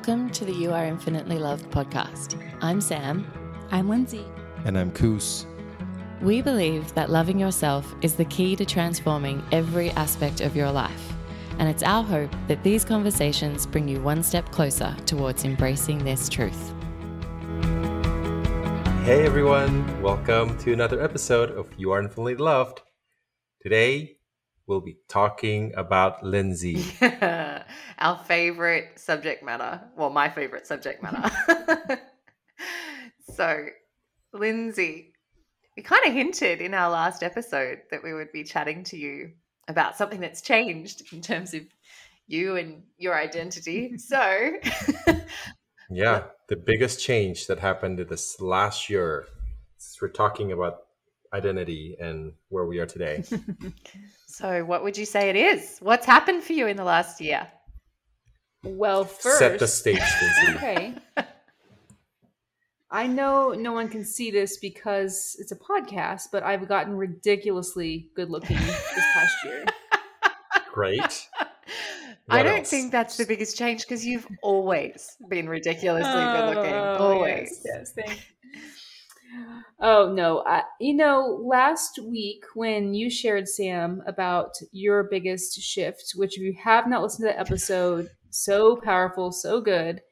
[0.00, 2.42] Welcome to the You Are Infinitely Loved podcast.
[2.62, 3.30] I'm Sam.
[3.70, 4.24] I'm Lindsay.
[4.64, 5.44] And I'm Koos.
[6.22, 11.12] We believe that loving yourself is the key to transforming every aspect of your life.
[11.58, 16.30] And it's our hope that these conversations bring you one step closer towards embracing this
[16.30, 16.72] truth.
[19.04, 22.80] Hey everyone, welcome to another episode of You Are Infinitely Loved.
[23.60, 24.16] Today,
[24.70, 26.84] we'll be talking about Lindsay.
[27.98, 29.82] Our favorite subject matter.
[29.96, 32.00] Well, my favorite subject matter.
[33.34, 33.66] so,
[34.32, 35.12] Lindsay,
[35.76, 39.32] we kind of hinted in our last episode that we would be chatting to you
[39.66, 41.62] about something that's changed in terms of
[42.28, 43.96] you and your identity.
[43.98, 44.52] So,
[45.90, 49.26] yeah, the biggest change that happened this last year.
[50.00, 50.82] We're talking about
[51.32, 53.24] identity and where we are today.
[54.40, 55.78] So, what would you say it is?
[55.80, 57.46] What's happened for you in the last year?
[58.62, 60.00] Well, first, set the stage,
[60.48, 60.94] okay.
[62.90, 68.10] I know no one can see this because it's a podcast, but I've gotten ridiculously
[68.16, 69.64] good looking this past year.
[70.72, 71.28] Great.
[72.28, 72.70] I don't else?
[72.70, 76.74] think that's the biggest change because you've always been ridiculously oh, good looking.
[76.74, 77.60] Oh, always.
[77.64, 78.39] Yes, yes, thank you.
[79.80, 86.12] Oh no, I, you know, last week when you shared Sam about your biggest shift,
[86.16, 90.02] which if you have not listened to that episode, so powerful, so good.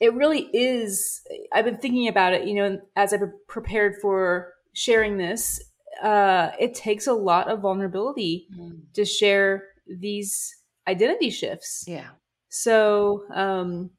[0.00, 1.22] It really is.
[1.52, 5.62] I've been thinking about it, you know, as I've prepared for sharing this.
[6.02, 8.78] Uh, it takes a lot of vulnerability mm.
[8.92, 10.54] to share these
[10.86, 11.84] identity shifts.
[11.88, 12.08] Yeah.
[12.50, 13.90] So um,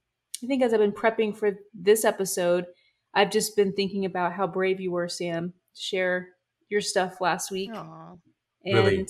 [0.43, 2.67] I think as I've been prepping for this episode,
[3.13, 6.29] I've just been thinking about how brave you were, Sam, to share
[6.69, 7.71] your stuff last week.
[7.73, 8.19] Aww.
[8.65, 9.07] And really?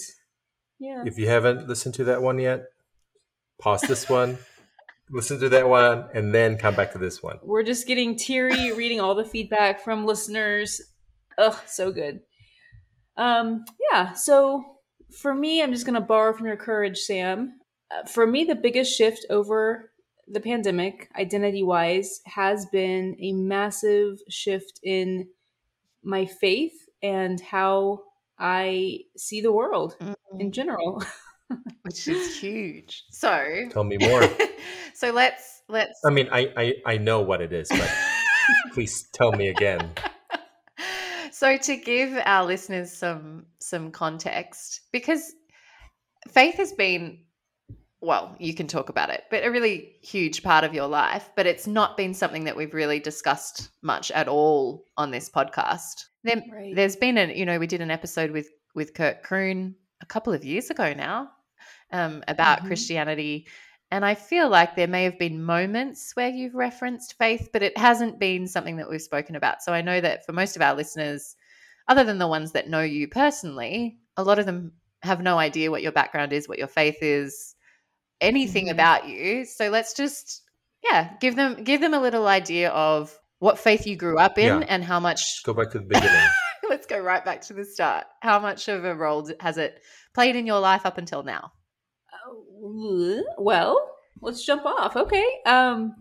[0.80, 1.04] yeah.
[1.06, 2.66] If you haven't listened to that one yet,
[3.60, 4.38] pause this one,
[5.10, 7.40] listen to that one, and then come back to this one.
[7.44, 10.82] We're just getting teary reading all the feedback from listeners.
[11.38, 12.22] Ugh, so good.
[13.18, 14.64] Um, yeah, so
[15.20, 17.60] for me, I'm just going to borrow from your courage, Sam.
[17.92, 19.92] Uh, for me, the biggest shift over
[20.28, 25.28] the pandemic, identity wise, has been a massive shift in
[26.04, 28.04] my faith and how
[28.38, 30.40] I see the world mm-hmm.
[30.40, 31.04] in general.
[31.84, 33.06] which is huge.
[33.12, 34.24] So tell me more.
[34.94, 36.00] so let's let's.
[36.06, 37.90] I mean, I I, I know what it is, but
[38.74, 39.92] please tell me again.
[41.32, 45.34] So to give our listeners some some context, because
[46.30, 47.20] faith has been
[48.00, 51.30] well, you can talk about it, but a really huge part of your life.
[51.36, 56.06] But it's not been something that we've really discussed much at all on this podcast.
[56.24, 56.76] There, right.
[56.76, 60.34] There's been a, you know, we did an episode with with Kurt Kroon a couple
[60.34, 61.32] of years ago now
[61.92, 62.68] um, about mm-hmm.
[62.68, 63.48] Christianity.
[63.90, 67.78] And I feel like there may have been moments where you've referenced faith, but it
[67.78, 69.64] hasn't been something that we've spoken about.
[69.64, 71.36] So I know that for most of our listeners,
[71.88, 75.72] other than the ones that know you personally, a lot of them have no idea
[75.72, 77.56] what your background is, what your faith is,
[78.22, 78.74] anything mm-hmm.
[78.74, 79.46] about you.
[79.46, 80.42] So let's just
[80.84, 84.62] yeah, give them give them a little idea of what faith you grew up in
[84.62, 84.68] yeah.
[84.68, 86.30] and how much go back to the beginning.
[86.70, 88.06] let's go right back to the start.
[88.22, 89.82] How much of a role has it
[90.14, 91.52] played in your life up until now?
[92.12, 93.90] Uh, well,
[94.22, 94.96] let's jump off.
[94.96, 95.26] Okay.
[95.46, 95.96] Um,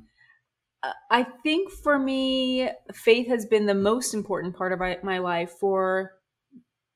[1.10, 5.53] I think for me, faith has been the most important part of my, my life
[5.59, 6.12] for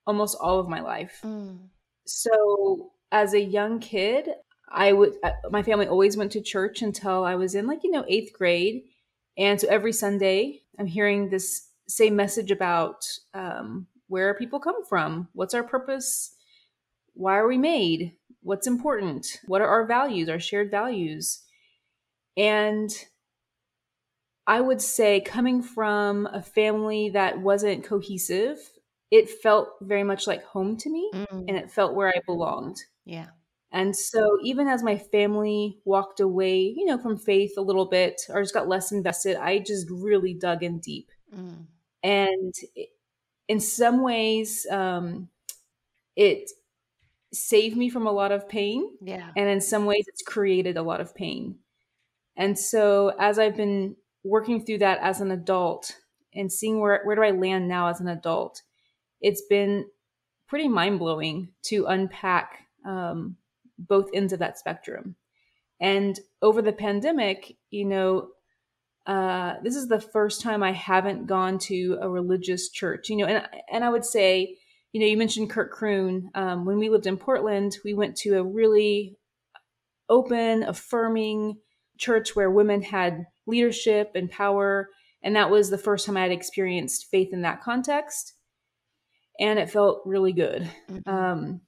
[0.07, 1.19] almost all of my life.
[1.25, 1.69] Mm.
[2.07, 4.29] So, as a young kid,
[4.71, 7.91] I would uh, my family always went to church until I was in like you
[7.91, 8.85] know eighth grade,
[9.37, 13.05] and so every Sunday I'm hearing this same message about
[13.35, 16.35] um, where people come from, what's our purpose,
[17.15, 21.43] why are we made, what's important, what are our values, our shared values,
[22.37, 22.91] and
[24.47, 28.59] I would say coming from a family that wasn't cohesive,
[29.11, 31.45] it felt very much like home to me, mm.
[31.49, 32.79] and it felt where I belonged.
[33.05, 33.29] Yeah.
[33.73, 38.23] And so, even as my family walked away, you know, from faith a little bit
[38.29, 41.11] or just got less invested, I just really dug in deep.
[41.35, 41.67] Mm.
[42.03, 42.55] And
[43.47, 45.29] in some ways, um,
[46.17, 46.51] it
[47.33, 48.91] saved me from a lot of pain.
[49.01, 49.31] Yeah.
[49.37, 51.59] And in some ways, it's created a lot of pain.
[52.37, 53.95] And so, as I've been
[54.25, 55.97] working through that as an adult
[56.35, 58.63] and seeing where, where do I land now as an adult,
[59.21, 59.87] it's been
[60.49, 63.37] pretty mind blowing to unpack um,
[63.89, 65.17] both ends of that spectrum.
[65.81, 68.29] And over the pandemic, you know,
[69.07, 73.09] uh, this is the first time I haven't gone to a religious church.
[73.09, 74.59] You know, and and I would say,
[74.93, 76.25] you know, you mentioned Kurt Kroon.
[76.35, 79.17] Um, when we lived in Portland, we went to a really
[80.09, 81.59] open, affirming
[81.97, 84.89] church where women had leadership and power.
[85.23, 88.35] And that was the first time I had experienced faith in that context.
[89.39, 90.69] And it felt really good.
[90.91, 91.09] Mhm.
[91.09, 91.61] Um,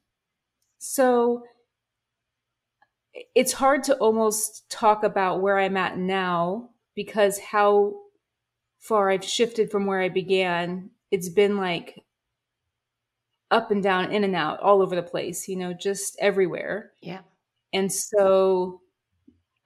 [0.78, 1.44] so
[3.34, 7.94] it's hard to almost talk about where I'm at now because how
[8.78, 10.90] far I've shifted from where I began.
[11.10, 12.02] It's been like
[13.50, 16.92] up and down, in and out, all over the place, you know, just everywhere.
[17.00, 17.20] yeah.
[17.74, 18.82] And so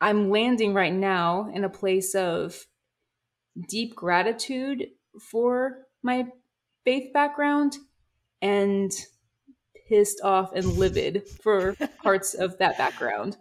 [0.01, 2.67] I'm landing right now in a place of
[3.69, 4.89] deep gratitude
[5.21, 6.27] for my
[6.85, 7.79] faith background
[8.43, 8.93] and
[9.89, 13.37] pissed off and livid for parts of that background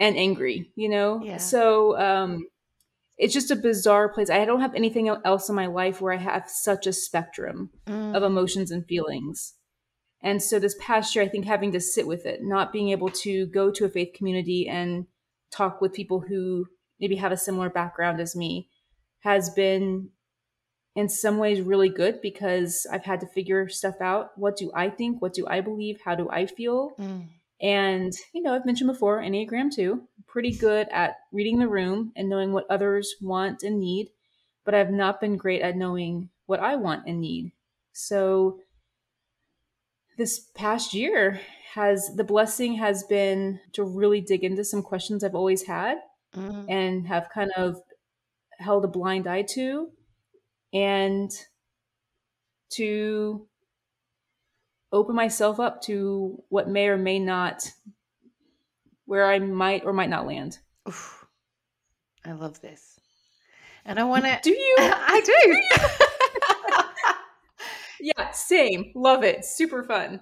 [0.00, 1.20] and angry, you know?
[1.22, 1.36] Yeah.
[1.38, 2.46] So um
[3.16, 4.28] it's just a bizarre place.
[4.28, 8.16] I don't have anything else in my life where I have such a spectrum Mm.
[8.16, 9.54] of emotions and feelings.
[10.20, 13.10] And so this past year, I think having to sit with it, not being able
[13.10, 15.06] to go to a faith community and
[15.52, 16.66] talk with people who
[16.98, 18.68] maybe have a similar background as me
[19.20, 20.08] has been
[20.94, 24.36] in some ways really good because I've had to figure stuff out.
[24.38, 25.20] What do I think?
[25.20, 26.00] What do I believe?
[26.04, 26.92] How do I feel?
[26.98, 27.28] Mm.
[27.60, 32.28] And, you know, I've mentioned before, Enneagram 2, pretty good at reading the room and
[32.28, 34.10] knowing what others want and need,
[34.64, 37.52] but I've not been great at knowing what I want and need.
[37.92, 38.60] So
[40.18, 41.40] this past year
[41.74, 45.98] has the blessing has been to really dig into some questions I've always had
[46.34, 46.66] Mm.
[46.68, 47.80] and have kind of
[48.58, 49.90] held a blind eye to
[50.74, 51.30] and
[52.70, 53.46] to
[54.92, 57.70] open myself up to what may or may not
[59.06, 60.58] where I might or might not land.
[60.88, 61.26] Oof.
[62.24, 62.98] I love this.
[63.84, 64.38] And I want to.
[64.42, 64.76] Do you?
[64.80, 65.60] I do.
[68.00, 68.92] yeah, same.
[68.94, 69.44] Love it.
[69.44, 70.20] Super fun.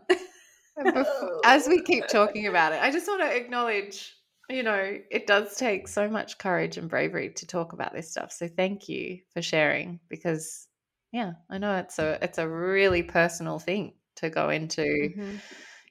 [1.45, 4.15] As we keep talking about it, I just want to acknowledge,
[4.53, 8.33] you know, it does take so much courage and bravery to talk about this stuff.
[8.33, 10.69] So thank you for sharing because
[11.13, 14.83] yeah, I know it's a it's a really personal thing to go into.
[14.83, 15.37] Mm-hmm.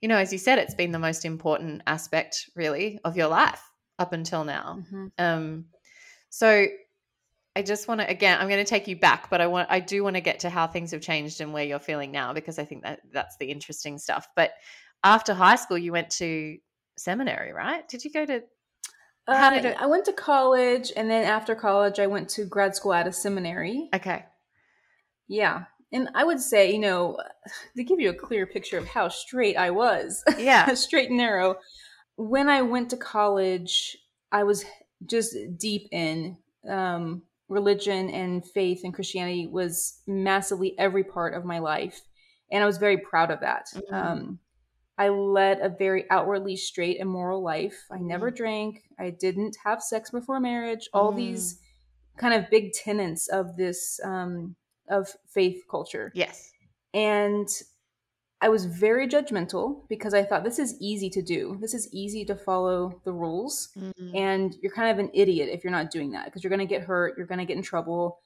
[0.01, 3.61] You know, as you said, it's been the most important aspect really of your life
[3.99, 4.79] up until now.
[4.79, 5.07] Mm-hmm.
[5.19, 5.65] Um,
[6.29, 6.65] so
[7.55, 9.79] I just want to again, I'm going to take you back, but I want I
[9.79, 12.57] do want to get to how things have changed and where you're feeling now because
[12.57, 14.27] I think that that's the interesting stuff.
[14.35, 14.51] But
[15.03, 16.57] after high school, you went to
[16.97, 17.87] seminary, right?
[17.87, 18.43] Did you go to?
[19.27, 22.45] How did it- Uh, I went to college, and then after college, I went to
[22.45, 23.89] grad school at a seminary.
[23.93, 24.25] Okay,
[25.27, 25.65] Yeah.
[25.93, 27.17] And I would say, you know,
[27.75, 31.57] to give you a clear picture of how straight I was, yeah, straight and narrow,
[32.15, 33.97] when I went to college,
[34.31, 34.63] I was
[35.05, 36.37] just deep in
[36.69, 42.01] um, religion and faith and Christianity was massively every part of my life.
[42.51, 43.65] And I was very proud of that.
[43.75, 43.93] Mhm.
[43.93, 44.39] Um,
[44.97, 47.85] I led a very outwardly straight and moral life.
[47.91, 48.83] I never drank.
[48.99, 50.89] I didn't have sex before marriage.
[50.93, 51.15] All Mm.
[51.17, 51.59] these
[52.17, 54.55] kind of big tenets of this um,
[54.89, 56.11] of faith culture.
[56.13, 56.51] yes,
[56.93, 57.47] And
[58.41, 61.57] I was very judgmental because I thought this is easy to do.
[61.61, 63.69] This is easy to follow the rules.
[63.77, 64.15] Mhm.
[64.15, 66.65] And you're kind of an idiot if you're not doing that because you're going to
[66.65, 68.19] get hurt, you're going to get in trouble.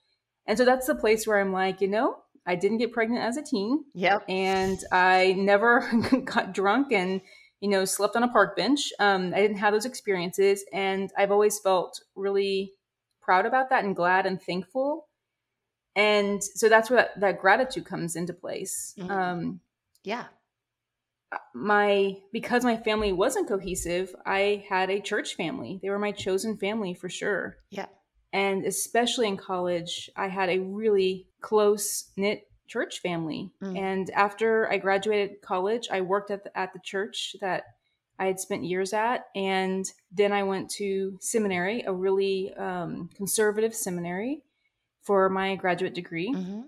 [0.48, 3.38] And so that's the place where I'm like, you know, I didn't get pregnant as
[3.38, 5.90] a teen yep, and I never
[6.26, 7.22] got drunk and,
[7.60, 8.92] you know, slept on a park bench.
[9.00, 10.64] Um, I didn't have those experiences.
[10.72, 12.74] And I've always felt really
[13.22, 15.08] proud about that and glad and thankful.
[15.96, 18.94] And so that's where that, that gratitude comes into place.
[18.98, 19.10] Mhm.
[19.10, 19.60] Um,
[20.04, 20.26] yeah,
[21.54, 26.58] my because my family wasn't cohesive i had a church family they were my chosen
[26.58, 27.88] family for sure yeah,
[28.36, 33.52] and especially in college i had a really close knit church family.
[33.62, 33.78] Mm.
[33.78, 37.64] and after i graduated college i worked at the, at the church that
[38.18, 39.26] i had spent years at.
[39.36, 44.42] And then i went to seminary a really um, conservative seminary
[45.04, 46.34] for my graduate degree.
[46.34, 46.62] Hmm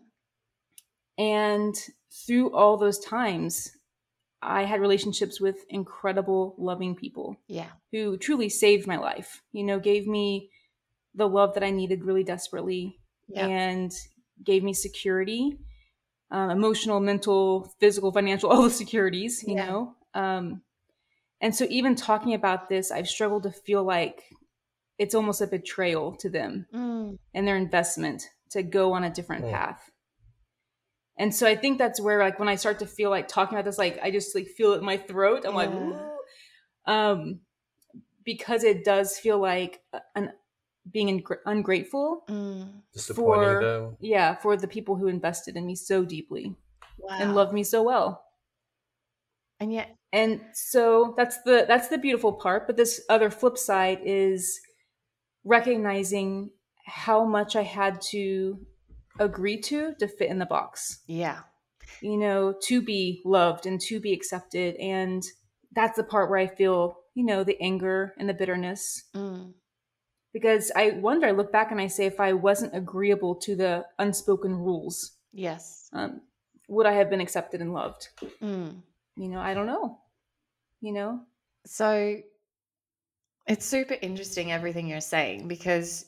[1.18, 1.76] and
[2.12, 3.72] through all those times,
[4.42, 9.80] I had relationships with incredible, loving people yeah, who truly saved my life, you know,
[9.80, 10.52] gave me
[11.18, 13.92] the love that I needed really desperately yeah, and
[14.44, 15.58] gave me security
[16.30, 19.66] um, emotional, mental, physical, financial, all the securities, you Yeah.
[19.66, 19.96] know.
[20.14, 20.62] Um,
[21.42, 24.24] and so, even talking about this, I've struggled to feel like
[24.98, 27.18] it's almost a betrayal to them Mm.
[27.34, 29.52] and their investment to go on a different Mm.
[29.52, 29.92] path.
[31.20, 33.66] And so I think that's where like when I start to feel like talking about
[33.66, 35.46] this, like I just like feel it in my throat.
[35.46, 35.98] I'm like, "Ooh."
[36.86, 37.42] um,
[38.24, 39.82] because it does feel like
[40.16, 40.34] an
[40.91, 42.24] being ingr- ungrateful.
[42.29, 42.82] Mm.
[42.94, 43.98] Disappointing For- though.
[44.00, 46.56] Yeah, for the people who invested in me so deeply
[47.00, 47.17] Wow.
[47.20, 48.24] and loved me so well.
[49.60, 52.67] and yet, And so that's the that's the beautiful part.
[52.67, 54.60] But this other flip side is
[55.44, 56.51] recognizing
[56.86, 58.60] how much I had to
[59.20, 61.00] agree to to fit in the box.
[61.08, 61.39] Yeah.
[62.01, 64.75] You know, to be loved and to be accepted.
[64.75, 65.24] And
[65.74, 69.03] that's the part where I feel, you know, the anger and the bitterness.
[69.15, 69.53] Mm.
[70.38, 73.88] Because I wonder, I look back and I say, if I wasn't agreeable to the
[73.98, 75.89] unspoken rules, Yes.
[75.94, 76.22] um,
[76.67, 78.10] would I have been accepted and loved?
[78.39, 78.84] Mm.
[79.15, 79.98] You know, I don't know.
[80.79, 81.22] You know?
[81.65, 82.17] So
[83.48, 86.06] it's super interesting everything you're saying because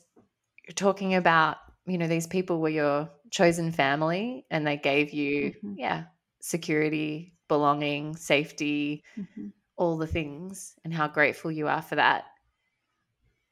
[0.64, 1.56] you're talking about,
[1.86, 5.74] you know, these people were your chosen family and they gave you, Mhm.
[5.76, 6.04] yeah,
[6.40, 9.02] security, belonging, safety,
[9.76, 12.26] all the things, and how grateful you are for that.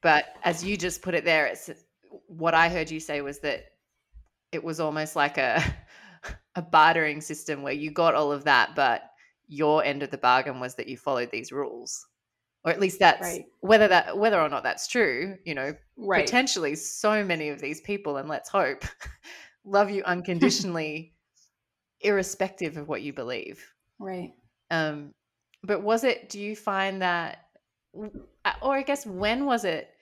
[0.01, 1.69] But as you just put it there, it's
[2.27, 3.65] what I heard you say was that
[4.51, 5.61] it was almost like a
[6.55, 9.03] a bartering system where you got all of that, but
[9.47, 12.05] your end of the bargain was that you followed these rules.
[12.65, 13.45] Or at least that's Right.
[13.61, 16.25] whether that whether or not that's true, you know, Right.
[16.25, 18.83] potentially so many of these people, and let's hope,
[19.65, 21.13] love you unconditionally,
[22.01, 23.65] irrespective of what you believe.
[23.97, 24.33] Right.
[24.71, 25.13] Um,
[25.63, 26.29] but was it?
[26.29, 27.45] Do you find that,
[28.61, 29.95] or I guess when was it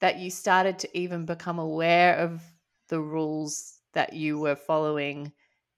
[0.00, 2.42] that you started to even become aware of
[2.88, 5.32] the rules that you were following,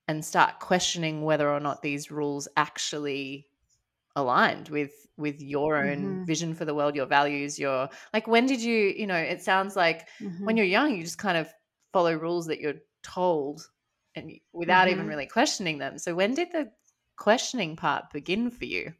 [0.08, 3.48] and start questioning whether or not these rules actually
[4.16, 6.26] aligned with with your own Mhm.
[6.26, 8.26] vision for the world, your values, your like?
[8.28, 8.94] When did you?
[8.96, 10.08] You know, it sounds like
[10.44, 10.58] when Mhm.
[10.58, 11.52] you're young, you just kind of
[11.92, 13.68] follow rules that you're told,
[14.16, 15.08] and without even Mhm.
[15.08, 15.98] really questioning them.
[15.98, 16.72] So when did the
[17.16, 18.94] questioning part begin for you?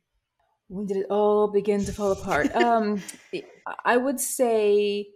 [0.69, 2.55] When did it all begin to fall apart?
[2.57, 3.03] um,
[3.85, 5.09] I would say,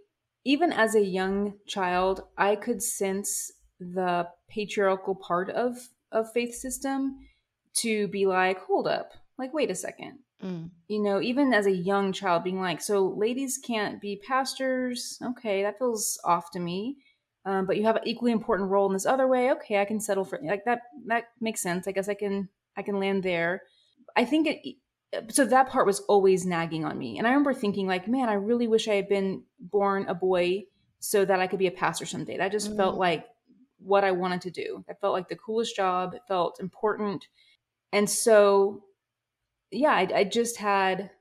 [0.45, 5.77] even as a young child, I could sense the patriarchal part of
[6.11, 7.19] of faith system
[7.73, 10.19] to be like, hold up, like wait a second.
[10.43, 10.71] Mm.
[10.87, 15.19] You know, even as a young child, being like, so ladies can't be pastors.
[15.23, 16.97] Okay, that feels off to me.
[17.45, 19.51] Um, but you have an equally important role in this other way.
[19.51, 20.81] Okay, I can settle for like that.
[21.07, 21.87] That makes sense.
[21.87, 23.63] I guess I can I can land there.
[24.15, 24.75] I think it
[25.29, 27.17] so that part was always nagging on me.
[27.17, 30.65] And I remember thinking like, man, I really wish I had been born a boy
[30.99, 32.37] so that I could be a pastor someday.
[32.37, 32.99] That just felt Mm.
[32.99, 33.25] like
[33.79, 34.85] what I wanted to do.
[34.87, 36.13] It felt like the coolest job.
[36.13, 37.27] It felt important.
[37.91, 38.83] And so
[39.71, 41.11] yeah, I, I just had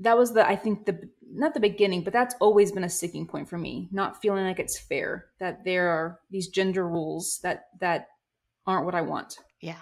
[0.00, 3.26] that was the I think the not the beginning, but that's always been a sticking
[3.26, 3.88] point for me.
[3.90, 8.08] Not feeling like it's fair that there are these gender rules that that
[8.66, 9.38] aren't what I want.
[9.60, 9.80] Yeah.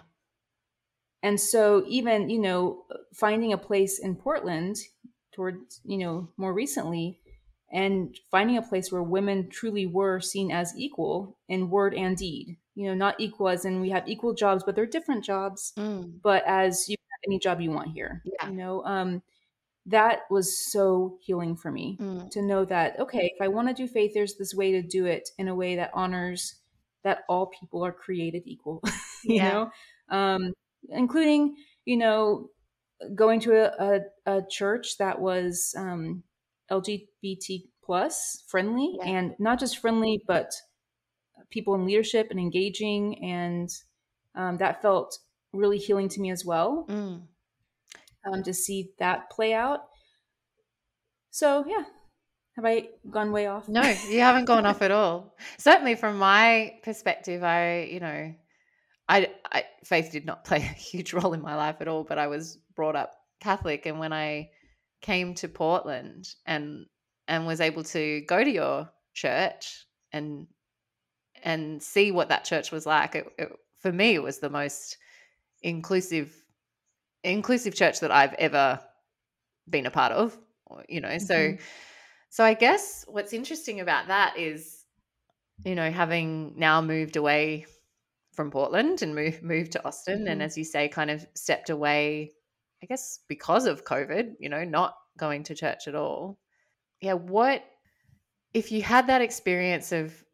[1.23, 4.77] And so even, you know, finding a place in Portland
[5.33, 7.21] towards, you know, more recently
[7.73, 12.57] and finding a place where women truly were seen as equal in word and deed.
[12.75, 16.21] You know, not equal as in we have equal jobs, but they're different jobs, Mm.
[16.23, 18.23] but as you have any job you want here.
[18.25, 18.49] Yeah.
[18.49, 19.23] You know, um
[19.87, 22.31] that was so healing for me Mm.
[22.31, 25.07] to know that okay, if I want to do faith, there's this way to do
[25.07, 26.57] it in a way that honors
[27.03, 28.83] that all people are created equal.
[29.25, 29.43] you Yeah.
[29.43, 29.71] know,
[30.09, 30.53] um,
[30.89, 32.49] including you know
[33.15, 36.23] going to a, a, a church that was um,
[36.71, 39.09] LGBT plus friendly Yeah.
[39.09, 40.53] and not just friendly, but
[41.51, 43.69] people in leadership and engaging, and
[44.35, 45.19] um, that felt
[45.53, 47.23] really healing to me as well Mm.
[48.31, 49.81] um, to see that play out.
[51.31, 51.85] So yeah,
[52.57, 53.69] have I gone way off?
[53.69, 55.35] No, you haven't gone off at all.
[55.59, 58.35] Certainly, from my perspective, I, you know,
[59.11, 62.19] I, I, faith did not play a huge role in my life at all, but
[62.19, 64.51] I was brought up Catholic, and when I
[65.03, 66.87] came to Portland and
[67.27, 70.47] and was able to go to your church and
[71.43, 73.49] and see what that church was like, it, it,
[73.79, 74.99] for me, it was the most
[75.63, 76.35] inclusive
[77.25, 78.81] inclusive church that I've ever
[79.69, 80.39] been a part of.
[80.89, 81.35] You know, so.
[81.35, 81.61] Mhm.
[82.33, 84.85] So I guess what's interesting about that is,
[85.65, 87.67] you know, having now moved away
[88.41, 90.43] from Portland and moved moved to Austin, and Mhm.
[90.43, 92.33] as you say, kind of stepped away,
[92.83, 96.39] I guess because of COVID, you know, not going to church at all.
[97.03, 97.65] Yeah, what
[98.55, 100.25] if you had that experience of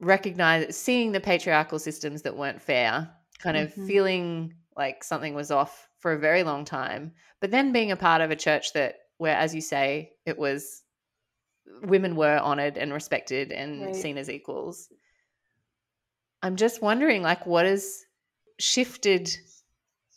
[0.00, 3.86] recognizing, seeing the patriarchal systems that weren't fair, kind of Mhm.
[3.86, 8.22] feeling like something was off for a very long time, but then being a part
[8.22, 10.82] of a church that where, as you say, it was
[11.82, 13.94] women were honored and respected and Right.
[13.94, 14.90] seen as equals.
[16.42, 18.04] I'm just wondering, like, what has
[18.58, 19.30] shifted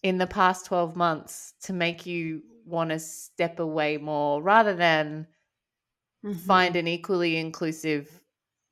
[0.04, 5.28] in the past 12 months to make you want to step away more rather than
[6.24, 6.48] Mhm.
[6.48, 8.22] find an equally inclusive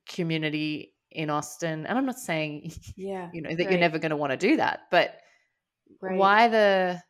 [0.07, 1.85] community in Austin?
[1.85, 4.57] And I'm not saying, yeah, you know, that you're never going to want to do
[4.57, 5.19] that, but
[6.01, 6.31] right.
[6.31, 7.01] why the,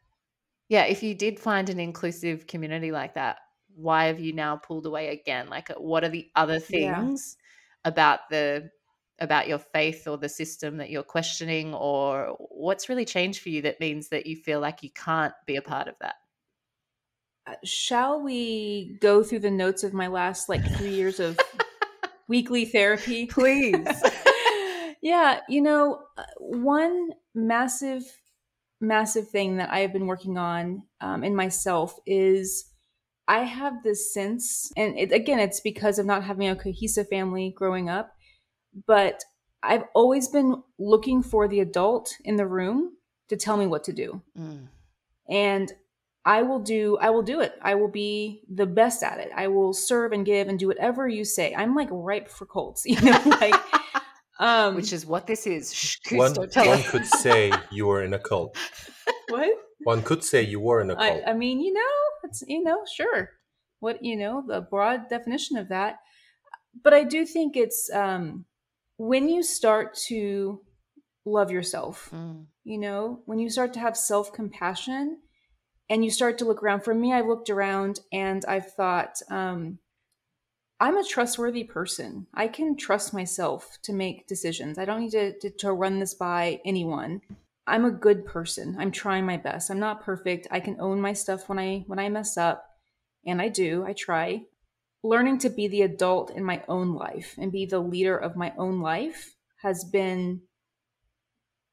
[0.70, 3.40] yeah, if you did find an inclusive community like that,
[3.76, 5.50] why have you now pulled away again?
[5.50, 7.10] Like, what are the other Yeah.
[7.10, 7.38] things
[7.86, 8.70] about the
[9.22, 13.62] about your faith or the system that you're questioning, or what's really changed for you
[13.64, 16.16] that means that you feel like you can't be a part of that?
[17.48, 21.40] Uh, Shall we go through the notes of my last like three years of
[22.28, 23.26] weekly therapy?
[23.26, 23.88] Please.
[25.02, 28.04] yeah, you know, uh, one massive,
[28.82, 32.66] massive thing that I have been working on um, in myself is
[33.30, 37.54] I have this sense, and it, again, it's because of not having a cohesive family
[37.56, 38.16] growing up,
[38.86, 39.24] but
[39.62, 42.94] I've always been looking for the adult in the room
[43.30, 44.22] to tell me what to do.
[44.38, 44.68] Mm.
[45.30, 45.74] And
[46.26, 47.54] I will do I will do it.
[47.62, 49.32] I will be the best at it.
[49.36, 51.56] I will serve and give and do whatever you say.
[51.56, 53.56] I'm like ripe for colds, you know, like
[54.40, 55.74] um Which is what this is.
[55.74, 58.58] Shh, One, don't tell one could say you were in a cult.
[59.30, 59.50] what?
[59.84, 61.24] One could say you were in a cult.
[61.26, 61.82] I, I mean, you know,
[62.24, 63.32] it's you know, sure.
[63.80, 66.00] What you know, the broad definition of that.
[66.84, 68.46] But I do think it's um
[69.00, 70.60] when you start to
[71.24, 72.48] love yourself, Mm.
[72.66, 75.22] you know, when you start to have self compassion
[75.90, 76.84] and you start to look around.
[76.84, 79.80] For me, I looked around and I've thought, um,
[80.82, 82.28] I'm a trustworthy person.
[82.34, 84.78] I can trust myself to make decisions.
[84.78, 87.22] I don't need to, to, to run this by anyone.
[87.68, 88.76] I'm a good person.
[88.80, 89.70] I'm trying my best.
[89.70, 90.48] I'm not perfect.
[90.52, 92.66] I can own my stuff when I when I mess up,
[93.26, 93.86] and I do.
[93.86, 94.44] I try.
[95.04, 98.54] Learning to be the adult in my own life and be the leader of my
[98.58, 100.42] own life has been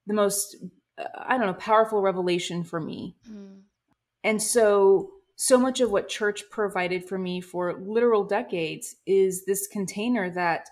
[0.06, 0.56] the most
[1.18, 3.16] I don't know powerful revelation for me.
[3.30, 3.62] Mm.
[4.24, 9.66] And so, so much of what church provided for me for literal decades is this
[9.66, 10.68] container that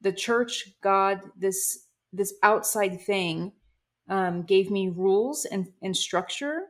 [0.00, 3.52] the church, God, this this outside thing,
[4.08, 6.64] um, gave me rules and, and structure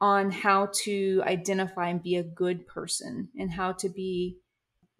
[0.00, 4.38] on how to identify and be a good person and how to be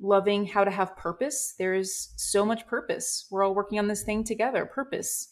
[0.01, 1.55] loving, how to have purpose.
[1.59, 3.27] There is so much purpose.
[3.31, 5.29] We're all working on this thing together, purpose.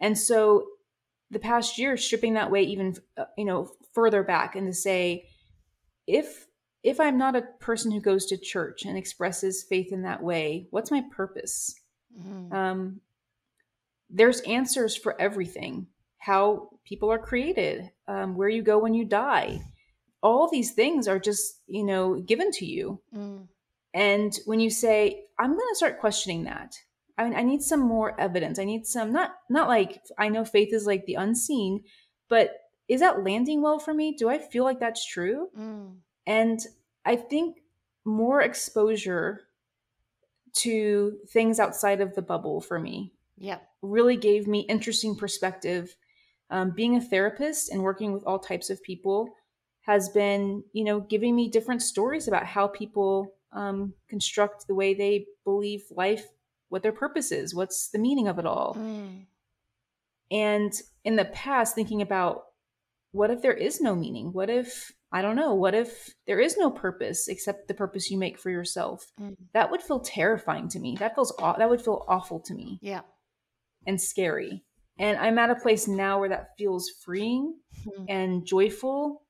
[0.00, 0.64] And so
[1.30, 5.26] the past year stripping that way even uh, you know further back and to say
[6.06, 6.46] if
[6.82, 10.66] if i'm not a person who goes to church and expresses faith in that way
[10.70, 11.74] what's my purpose
[12.20, 12.52] Mm.
[12.52, 13.00] um
[14.10, 15.86] there's answers for everything
[16.18, 19.60] how people are created um, where you go when you die
[20.22, 23.48] all these things are just you know given to you Mm.
[23.94, 26.76] and when you say, I'm going to start questioning that,
[27.16, 28.58] I, mean, I need some more evidence.
[28.58, 31.82] I need some, not, not like, I know faith is like the unseen,
[32.28, 32.50] but
[32.88, 34.12] is that landing well for me?
[34.12, 35.48] Do I feel like that's true?
[35.58, 35.96] Mm.
[36.26, 36.60] And
[37.04, 37.62] I think
[38.04, 39.40] more exposure
[40.56, 43.62] to things outside of the bubble for me Yep.
[43.82, 45.96] really gave me interesting perspective.
[46.50, 49.28] Um, being a therapist and working with all types of people
[49.82, 54.94] has been, you know, giving me different stories about how people um, construct the way
[54.94, 56.24] they believe life,
[56.68, 58.76] what their purpose is, what's the meaning of it all.
[58.78, 59.26] Mm.
[60.30, 60.72] And
[61.04, 62.42] in the past, thinking about
[63.12, 64.32] what if there is no meaning?
[64.32, 68.18] What if, I don't know, what if there is no purpose except the purpose you
[68.18, 69.10] make for yourself?
[69.20, 69.36] Mm.
[69.54, 70.96] That would feel terrifying to me.
[70.98, 73.00] That feels, aw- that would feel awful to me Yeah.
[73.86, 74.62] and scary.
[75.00, 78.04] And I'm at a place now where that feels freeing Mm.
[78.08, 79.22] and joyful.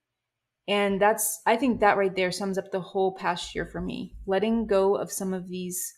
[0.69, 4.15] And that's, I think that right there sums up the whole past year for me.
[4.27, 5.95] Letting go of some of these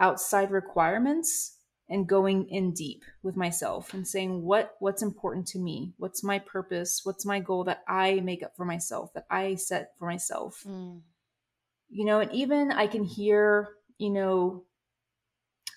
[0.00, 5.92] outside requirements and going in deep with myself and saying what what's important to me
[5.98, 9.90] what's my purpose what's my goal that i make up for myself that i set
[9.98, 11.02] for myself Mm.
[11.90, 14.64] you know and even i can hear you know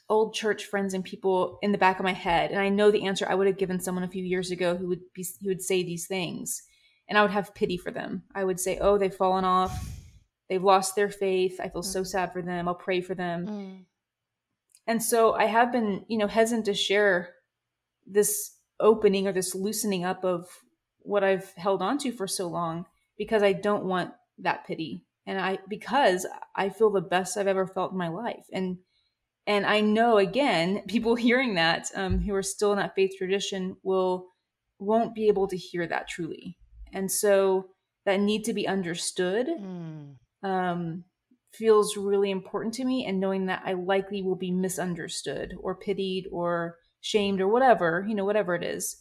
[0.09, 3.05] old church friends and people in the back of my head and i know the
[3.05, 5.61] answer i would have given someone a few years ago who would be who would
[5.61, 6.63] say these things
[7.09, 8.23] and i would have pity for them.
[8.33, 9.89] I would say oh they've fallen off.
[10.49, 11.59] They've lost their faith.
[11.61, 12.69] I feel so sad for them.
[12.69, 13.47] I'll pray for them.
[13.47, 13.85] Mm.
[14.85, 17.33] and so i have been you know hesitant to share
[18.05, 20.47] this opening or this loosening up of
[20.99, 22.85] what i've held on to for so long
[23.17, 25.03] because i don't want that pity.
[25.25, 28.45] And i because i feel the best i've ever felt in my life.
[28.53, 28.77] And
[29.47, 33.75] and i know again people hearing that um, who are still in that faith tradition
[33.83, 34.27] will
[34.79, 36.57] won't be able to hear that truly
[36.93, 37.69] and so
[38.05, 40.15] that need to be understood Mm.
[40.43, 41.03] um,
[41.53, 46.27] feels really important to me and knowing that i likely will be misunderstood or pitied
[46.31, 48.97] or shamed or whatever you know whatever it is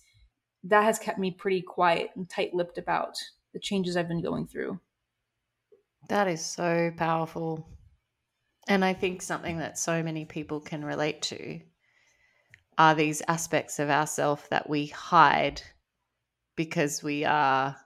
[0.65, 3.15] that has kept me pretty quiet and tight-lipped about
[3.53, 4.81] the changes i've been going through
[6.09, 7.69] That is so powerful.
[8.69, 11.61] And I think something that so many people can relate to
[12.79, 15.63] are these aspects of ourself that we hide
[16.57, 17.77] because we are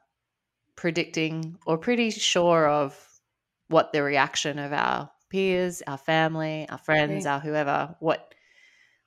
[0.77, 3.21] predicting or pretty sure of
[3.69, 7.27] what the reaction of our peers, our family, our friends, Right.
[7.27, 8.35] our whoever, what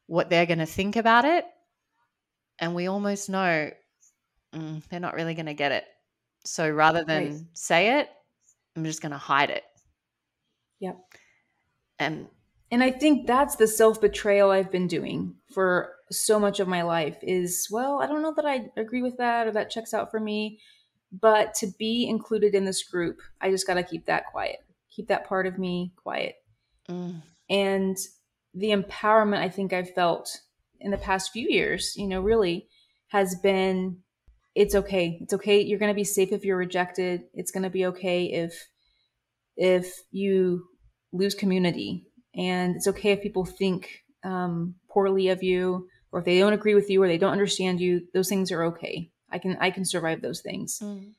[0.08, 1.46] what they're going to think about it,
[2.60, 3.72] and we almost know
[4.54, 5.86] mm, they're not really going to get it.
[6.46, 7.46] So rather than Right.
[7.54, 8.10] say it,
[8.76, 9.64] I'm just going to hide it.
[10.80, 11.18] Yep.
[12.00, 12.28] And
[12.72, 16.84] And I think that's the self betrayal I've been doing for so much of my
[16.84, 20.12] life is, well, I don't know that I agree with that or that checks out
[20.12, 20.60] for me.
[21.12, 24.58] But to be included in this group, I just got to keep that quiet,
[24.90, 26.36] keep that part of me quiet.
[26.90, 27.98] mm, And
[28.54, 30.42] the empowerment I think I've felt
[30.80, 32.68] in the past few years, you know, really
[33.10, 34.00] has been
[34.56, 35.18] it's okay.
[35.22, 35.62] It's okay.
[35.62, 37.24] You're going to be safe if you're rejected.
[37.34, 38.68] It's going to be okay if
[39.56, 40.68] if you
[41.14, 42.06] lose community.
[42.36, 46.76] And it's okay if people think um, poorly of you or if they don't agree
[46.76, 49.10] with you or they don't understand you those things are okay.
[49.30, 50.80] I can i can survive those things.
[50.82, 51.14] Mm,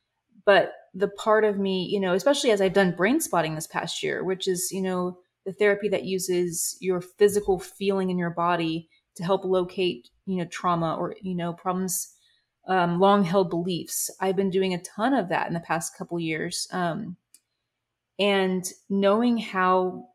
[0.45, 4.03] but the part of me you know especially as i've done brain spotting this past
[4.03, 8.89] year which is you know the therapy that uses your physical feeling in your body
[9.17, 12.15] to help locate you know trauma or you know problems
[12.69, 16.19] um, long held beliefs i've been doing a ton of that in the past couple
[16.19, 16.69] years.
[16.71, 17.17] Um,
[18.19, 20.09] and knowing how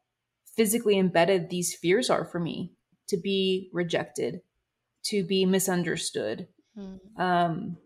[0.55, 2.73] physically embedded these fears are for me
[3.07, 4.41] to be rejected
[5.03, 6.99] to be misunderstood mm.
[7.19, 7.77] um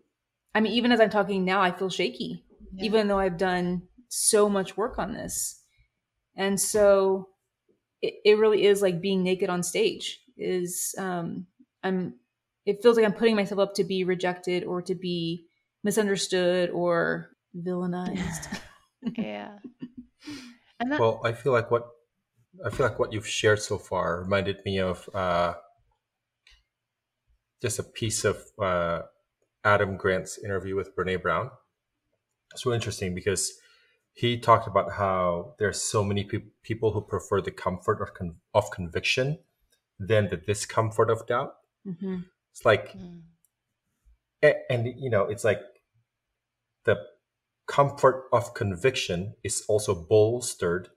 [0.54, 2.84] i mean even as i'm talking now i feel shaky Yeah.
[2.84, 5.60] even though i've done so much work on this
[6.36, 7.28] and so
[8.02, 11.46] it, it really is like being naked on stage is um
[11.82, 12.14] i'm
[12.66, 15.46] it feels like i'm putting myself up to be rejected or to be
[15.82, 18.48] misunderstood or villainized
[19.16, 19.58] yeah.
[20.80, 21.88] And that, Well, I feel like what
[22.64, 25.54] I feel like what you've shared so far reminded me of uh,
[27.60, 29.02] just a piece of uh,
[29.64, 31.50] Adam Grant's interview with Brene Brown.
[32.52, 33.52] It's really interesting because
[34.12, 38.36] he talked about how there's so many pe- people who prefer the comfort of, con-
[38.54, 39.38] of conviction
[39.98, 41.56] than the discomfort of doubt.
[41.84, 43.22] hmm It's like Mm,
[44.42, 45.60] a- and you know it's like
[46.84, 46.96] the
[47.66, 50.88] comfort of conviction is also bolstered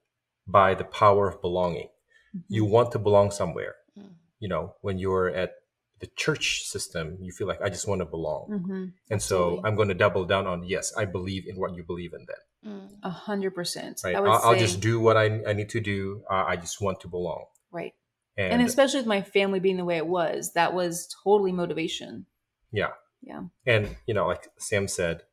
[0.47, 1.89] by the power of belonging.
[2.47, 3.75] You want to belong somewhere.
[3.97, 5.51] Mm, you know when you're at
[5.99, 8.62] the church system you feel like i just want to belong.
[8.65, 11.84] Hmm and so i'm going to double down on yes i believe in what you
[11.84, 12.71] believe in then.
[12.73, 12.89] Mm.
[13.03, 14.01] A hundred percent.
[14.03, 14.15] right.
[14.15, 16.21] I would I'll, I'll just do what I, I need to do.
[16.30, 17.45] Uh, i just want to belong.
[17.71, 17.93] Right.
[18.38, 22.25] and, And, especially with my family being the way it was, that was totally motivation.
[22.71, 22.91] yeah.
[23.23, 23.41] Yeah.
[23.65, 25.23] and you know like sam said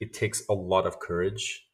[0.00, 1.68] it takes a lot of courage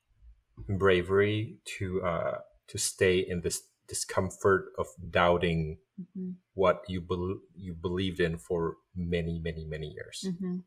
[0.69, 7.41] and bravery to uh to stay in this discomfort of doubting hmm what you bel
[7.57, 10.33] you believed in for many many many years.
[10.39, 10.59] Hmm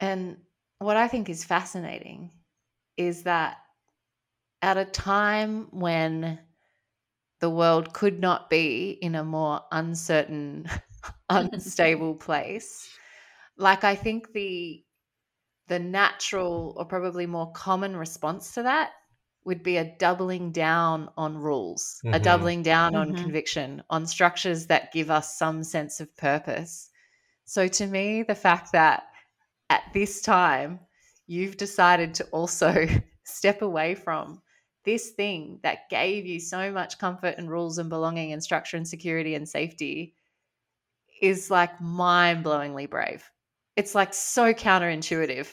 [0.00, 0.44] And
[0.78, 2.32] what I think is fascinating
[2.96, 3.58] is that
[4.60, 6.40] at a time when
[7.40, 10.66] the world could not be in a more uncertain,
[11.30, 12.88] unstable place,
[13.56, 14.84] like I think the
[15.68, 18.92] the natural or probably more common response to that
[19.44, 22.22] would be a doubling down on rules, a Mhm.
[22.22, 23.14] doubling down on Mhm.
[23.14, 26.90] conviction, on structures that give us some sense of purpose.
[27.44, 29.04] So to me, the fact that
[29.70, 30.80] at this time
[31.26, 32.86] you've decided to also
[33.24, 34.42] step away from
[34.84, 38.88] this thing that gave you so much comfort and rules and belonging and structure and
[38.88, 40.16] security and safety
[41.22, 43.31] is like mind blowingly brave.
[43.76, 45.48] It's like so counterintuitive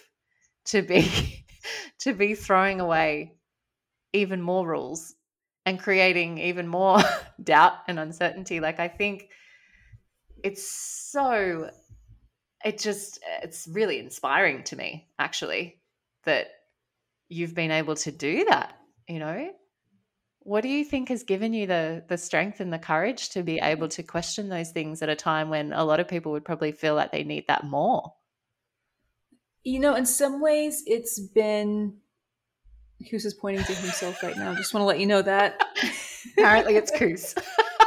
[0.66, 1.46] to be
[2.00, 3.36] to be throwing away
[4.14, 5.16] even more rules
[5.66, 7.00] and creating even more
[7.44, 8.60] doubt and uncertainty.
[8.60, 9.30] Like I think
[10.44, 11.70] it's so
[12.64, 15.82] it just it's really inspiring to me actually
[16.26, 16.48] that
[17.30, 18.78] you've been able to do that
[19.08, 19.50] you know
[20.40, 23.60] what do you think has given you the the strength and the courage to be
[23.60, 26.72] able to question those things at a time when a lot of people would probably
[26.72, 28.14] feel like they need that more
[29.64, 31.98] You know, in some ways, it's been.
[33.00, 34.54] Hughes is pointing to himself right now.
[34.56, 35.62] Just want to let you know that.
[36.38, 37.36] apparently it's Koos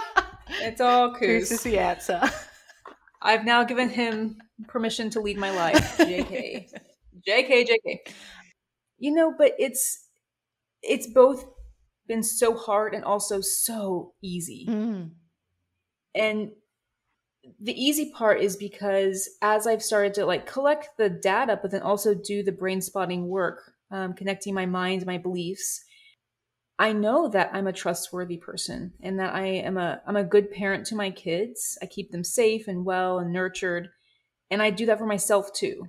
[0.60, 1.52] It's all Koos Koos.
[1.52, 2.20] is the answer
[3.20, 4.38] I've now given him
[4.68, 5.96] permission to lead my life.
[5.98, 6.68] JK.
[7.26, 7.98] JK, JK.
[8.98, 10.06] You know, but it's
[10.82, 11.44] it's both
[12.12, 14.66] been so hard and also so easy.
[14.68, 15.12] Mm,
[16.14, 16.50] And
[17.58, 21.80] the easy part is because as I've started to like collect the data, but then
[21.80, 25.82] also do the brain spotting work, um, connecting my mind, my beliefs,
[26.78, 30.50] I know that I'm a trustworthy person and that I am a I'm a good
[30.50, 31.78] parent to my kids.
[31.80, 33.88] I keep them safe and well and nurtured,
[34.50, 35.88] and I do that for myself too.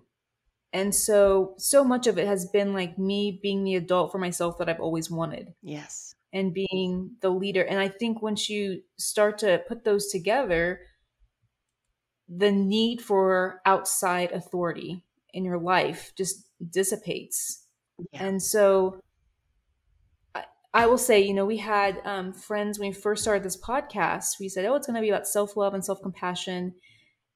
[0.73, 4.57] And so, so much of it has been like me being the adult for myself
[4.57, 6.15] that I've always wanted Yes.
[6.33, 7.61] and being the leader.
[7.63, 10.81] And I think once you start to put those together,
[12.27, 17.67] the need for outside authority in your life just dissipates.
[18.11, 18.23] Yeah.
[18.25, 18.99] And so
[20.33, 23.61] I, I will say, you know, we had um, friends when we first started this
[23.61, 26.73] podcast, we said, oh, it's going to be about self love and self compassion.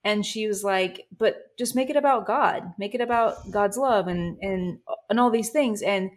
[0.04, 4.08] And she was like, but just make it about God, make it about God's love
[4.08, 4.80] and, and,
[5.10, 5.82] and all these things.
[5.82, 6.12] And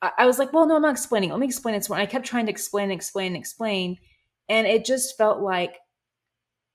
[0.00, 1.30] I, I was like, well, no, I'm not explaining.
[1.30, 1.84] Let me explain it.
[1.84, 3.98] So I kept trying to explain, explain, explain.
[4.48, 5.76] And it just felt like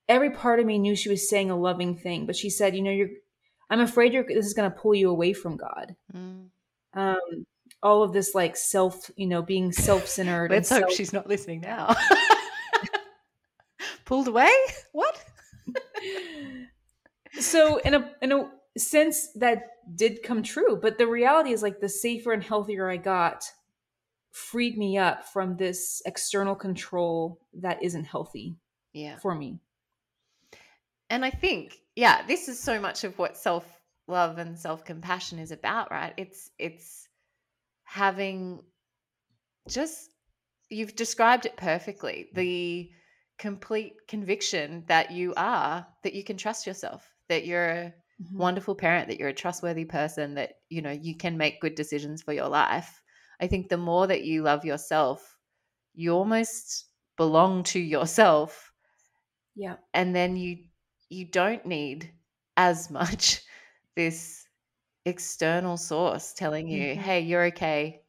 [0.08, 2.82] every part of me knew she was saying a loving thing, but she said, you
[2.82, 3.10] know, you're,
[3.70, 5.96] I'm afraid you're, this is going to pull you away from God.
[6.16, 6.48] Mm.
[6.94, 7.46] Um,
[7.82, 10.52] all of this like self, you know, being self-centered.
[10.52, 11.96] Let's and hope self- she's not listening now.
[14.06, 14.52] Pulled away?
[14.92, 15.24] What?
[17.40, 19.64] So in a in a sense that
[19.96, 23.44] did come true, but the reality is like the safer and healthier I got
[24.32, 28.56] freed me up from this external control that isn't healthy
[28.94, 29.18] Yeah.
[29.20, 29.60] for me.
[31.10, 33.66] And I think, yeah, this is so much of what self
[34.08, 36.14] love and self compassion is about, right?
[36.18, 37.08] It's it's
[37.84, 38.64] having
[39.68, 40.12] just
[40.70, 42.30] you've described it perfectly.
[42.34, 42.90] The
[43.38, 48.44] complete conviction that you are that you can trust yourself, that you're a Mhm.
[48.44, 52.22] wonderful parent, that you're a trustworthy person, that you know you can make good decisions
[52.22, 53.02] for your life.
[53.40, 55.38] I think the more that you love yourself,
[55.96, 58.72] you almost belong to yourself
[59.56, 59.78] Yeah.
[59.94, 60.58] and then you
[61.10, 62.14] you don't need
[62.58, 63.42] as much
[63.96, 64.48] this
[65.06, 66.96] external source telling you Mhm.
[66.96, 68.02] hey you're okay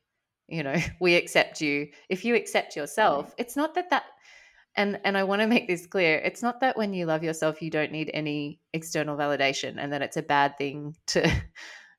[0.49, 4.05] you know we accept you if you accept yourself it's not that that
[4.77, 7.63] and and i want to make this clear it's not that when you love yourself
[7.63, 11.29] you don't need any external validation and that it's a bad thing to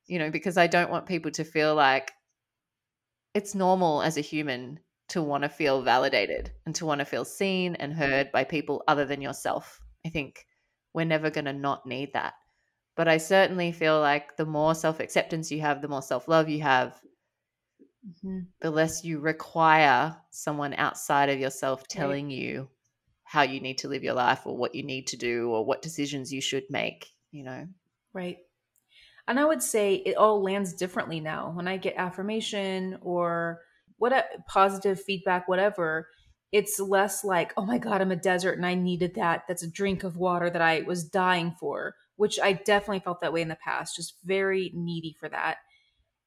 [0.06, 2.12] you know because i don't want people to feel like
[3.34, 7.24] it's normal as a human to want to feel validated and to want to feel
[7.24, 9.80] seen and heard by people other than yourself.
[10.04, 10.44] I think
[10.94, 12.34] we're never going to not need that.
[12.96, 16.48] But I certainly feel like the more self acceptance you have, the more self love
[16.48, 16.98] you have,
[18.06, 18.46] Mhm.
[18.60, 22.70] the less you require someone outside of yourself telling you
[23.24, 25.82] how you need to live your life or what you need to do or what
[25.82, 27.68] decisions you should make, you know?
[28.12, 28.38] Right.
[29.28, 31.52] And I would say it all lands differently now.
[31.52, 33.62] When I get affirmation or
[33.98, 36.08] what a positive feedback, whatever,
[36.52, 39.44] it's less like, oh my God, I'm a desert and I needed that.
[39.48, 43.32] That's a drink of water that I was dying for, which I definitely felt that
[43.32, 45.58] way in the past, just very needy for that.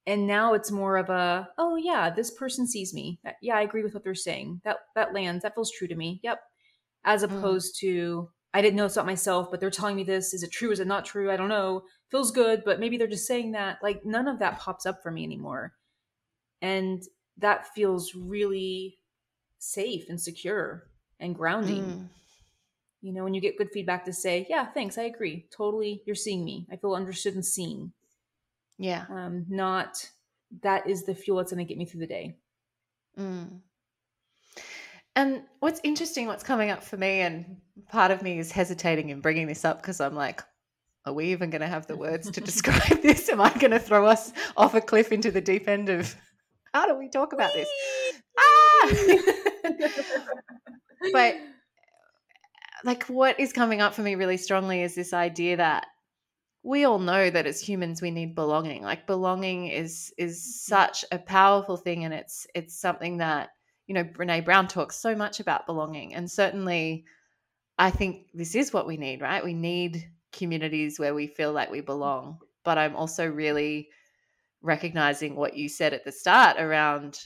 [0.10, 3.20] And now it's more of a, oh yeah, this person sees me.
[3.44, 4.62] Yeah, I agree with what they're saying.
[4.64, 5.44] That that lands.
[5.44, 6.20] That feels true to me.
[6.24, 6.40] Yep.
[7.04, 7.26] As Mm.
[7.26, 10.34] opposed to, I didn't know it's not myself, but they're telling me this.
[10.34, 10.72] Is it true?
[10.72, 11.30] Is it not true?
[11.32, 13.78] I don't know feels good, but maybe they're just saying that.
[13.84, 15.74] Like none of that pops up for me anymore.
[16.60, 17.04] And
[17.38, 18.98] that feels really
[19.60, 20.88] safe and secure
[21.20, 21.84] and grounding.
[21.84, 22.10] Mm.
[23.02, 25.46] You know, when you get good feedback to say, yeah, thanks, I agree.
[25.56, 26.66] Totally, you're seeing me.
[26.72, 27.94] I feel understood and seen.
[28.80, 29.06] Yeah.
[29.10, 30.10] Um, not
[30.62, 32.38] that is the fuel that's going to get me through the day.
[33.20, 33.60] Mm.
[35.16, 37.58] And what's interesting, what's coming up for me, and
[37.90, 40.42] part of me is hesitating in bringing this up because I'm like,
[41.06, 43.28] are we even going to have the words to describe this?
[43.30, 46.16] Am I going to throw us off a cliff into the deep end of
[46.74, 47.68] how do we talk about this?
[48.40, 48.94] Ah!
[51.12, 51.36] but
[52.86, 55.88] like, what is coming up for me really strongly is this idea that
[56.64, 60.76] we all know that as humans we need belonging like belonging is is mm-hmm.
[60.76, 63.50] such a powerful thing and it's it's something that
[63.88, 67.06] you know brene brown talks so much about belonging and certainly
[67.78, 69.44] i think this is what we need right?
[69.44, 73.90] We need communities where we feel like we belong but i'm also really
[74.62, 77.20] recognizing what you said at the start around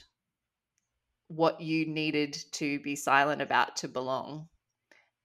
[1.28, 4.48] what you needed to be silent about to belong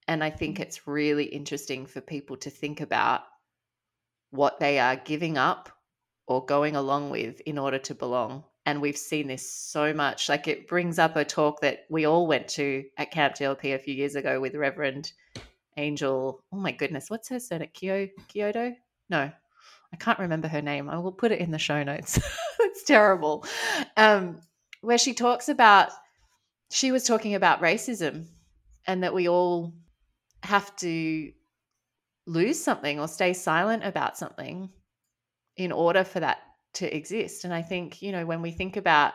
[0.10, 0.64] and i think mm-hmm.
[0.64, 3.22] it's really interesting for people to think about
[4.32, 5.70] what they are giving up
[6.28, 8.44] or going along with in order to belong.
[8.66, 10.30] And we've seen this so much.
[10.30, 13.80] Like it brings up a talk that we all went to at Camp GLP a
[13.80, 15.12] few years ago with Reverend
[15.78, 16.44] Angel.
[16.52, 17.70] Oh my goodness, what's her surname?
[17.74, 18.76] Kyo, Kyoto?
[19.10, 19.32] No,
[19.92, 20.90] I can't remember her name.
[20.90, 22.20] I will put it in the show notes.
[22.60, 23.46] it's terrible.
[23.98, 24.40] Um,
[24.82, 25.90] where she talks about,
[26.70, 28.28] she was talking about racism
[28.86, 29.74] and that we all
[30.44, 31.32] have to
[32.30, 34.70] lose something or stay silent about something
[35.58, 36.38] in order for that
[36.74, 37.44] to exist.
[37.44, 39.14] And I think, you know, when we think about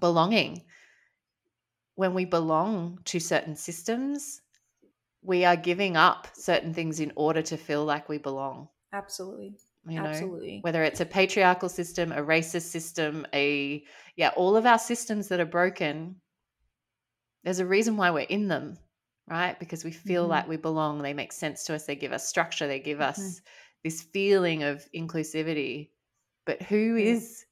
[0.00, 0.62] belonging,
[1.96, 4.40] when we belong to certain systems,
[5.22, 8.68] we are giving up certain things in order to feel like we belong.
[8.92, 9.56] Absolutely.
[9.88, 10.60] you know Absolutely.
[10.62, 13.82] whether it's a patriarchal system a racist system a
[14.16, 16.16] yeah all of our systems that are broken
[17.42, 18.76] there's a reason why we're in them
[19.28, 20.28] right because we feel Mhm.
[20.28, 23.32] like we belong they make sense to us they give us structure they give Mhm.
[23.32, 23.40] us
[23.84, 25.90] this feeling of inclusivity
[26.44, 27.46] but who is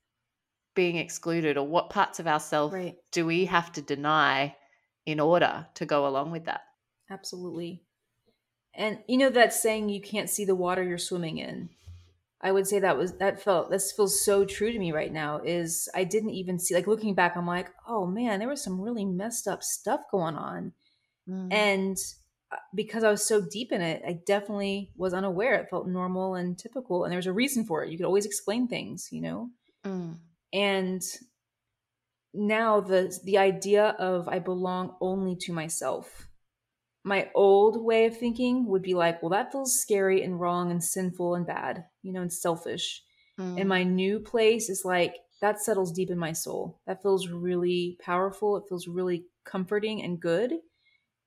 [0.75, 2.99] being excluded or what parts of ourselves Right.
[3.13, 4.57] do we have to deny
[5.07, 6.63] in order to go along with that
[7.09, 7.85] Absolutely.
[8.75, 11.71] And you know that saying you can't see the water you're swimming in.
[12.41, 15.39] I would say that was that felt this feels so true to me right now
[15.41, 18.81] is I didn't even see like looking back I'm like, "Oh man, there was some
[18.81, 20.75] really messed up stuff going on."
[21.51, 21.97] And
[22.53, 25.55] uh, because I was so deep in it, I definitely was unaware.
[25.61, 27.91] It felt normal and typical and there was a reason for it.
[27.91, 29.51] You could always explain things, you know?
[29.85, 30.21] Mm.
[30.53, 31.03] and
[32.33, 36.29] now the the idea of i belong only to myself
[37.05, 40.85] my old way of thinking would be like well that feels scary and wrong and
[40.85, 43.05] sinful and bad you know and selfish
[43.39, 43.57] Mm.
[43.59, 47.99] and my new place is like that settles deep in my soul that feels really
[48.01, 50.55] powerful it feels really comforting and good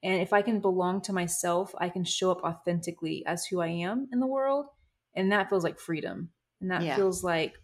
[0.03, 3.67] and if i can belong to myself i can show up authentically as who i
[3.67, 4.67] am in the world
[5.15, 6.29] and that feels like freedom
[6.61, 6.95] and that Yeah.
[6.95, 7.59] feels like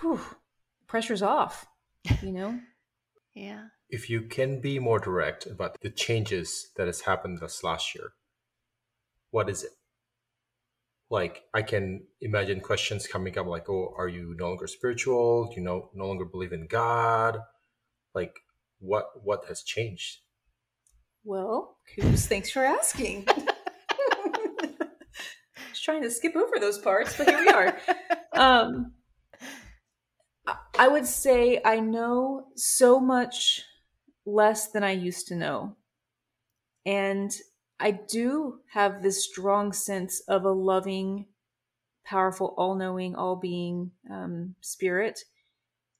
[0.00, 0.20] whew,
[0.86, 1.66] pressure's off
[2.22, 2.60] you know
[3.34, 7.94] yeah If you can be more direct about the changes that has happened this last
[7.94, 8.14] year,
[9.30, 9.72] what is it?
[11.10, 15.48] Like I can imagine questions coming up like, "Oh, are you no longer spiritual?
[15.48, 17.38] Do you no no longer believe in God?
[18.14, 18.40] Like,
[18.80, 20.20] what what has changed?"
[21.24, 23.26] Well Koos, thanks for asking.
[25.70, 27.78] Just trying to skip over those parts but here we are.
[28.32, 28.92] Um
[30.78, 33.62] I- would say i know so much
[34.26, 35.76] less than i used to know.
[36.86, 37.30] And
[37.78, 41.26] i do have this strong sense of a loving
[42.04, 45.20] powerful all-knowing all-being um, spirit.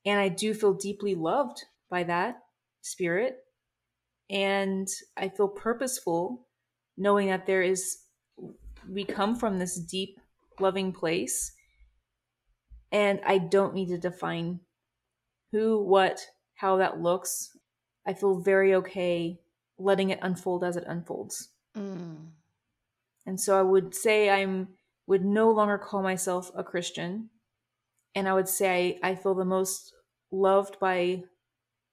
[0.06, 2.38] And i do feel deeply loved by that
[2.80, 3.36] spirit
[4.30, 6.46] and i feel purposeful
[6.96, 7.98] knowing that there is
[8.88, 10.18] we come from this deep
[10.60, 11.52] loving place
[12.92, 14.60] and i don't need to define
[15.52, 16.20] who what
[16.54, 17.50] how that looks
[18.06, 19.38] i feel very okay
[19.78, 22.30] letting it unfold as it unfolds Mm.
[23.26, 24.68] and so i would say i'm
[25.06, 27.30] would no longer call myself a christian
[28.16, 29.92] and i would say i, I feel the most
[30.32, 31.22] loved by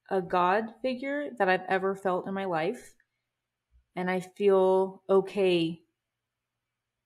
[0.10, 2.94] a god figure that i've ever felt in my life
[3.96, 5.82] and i feel okay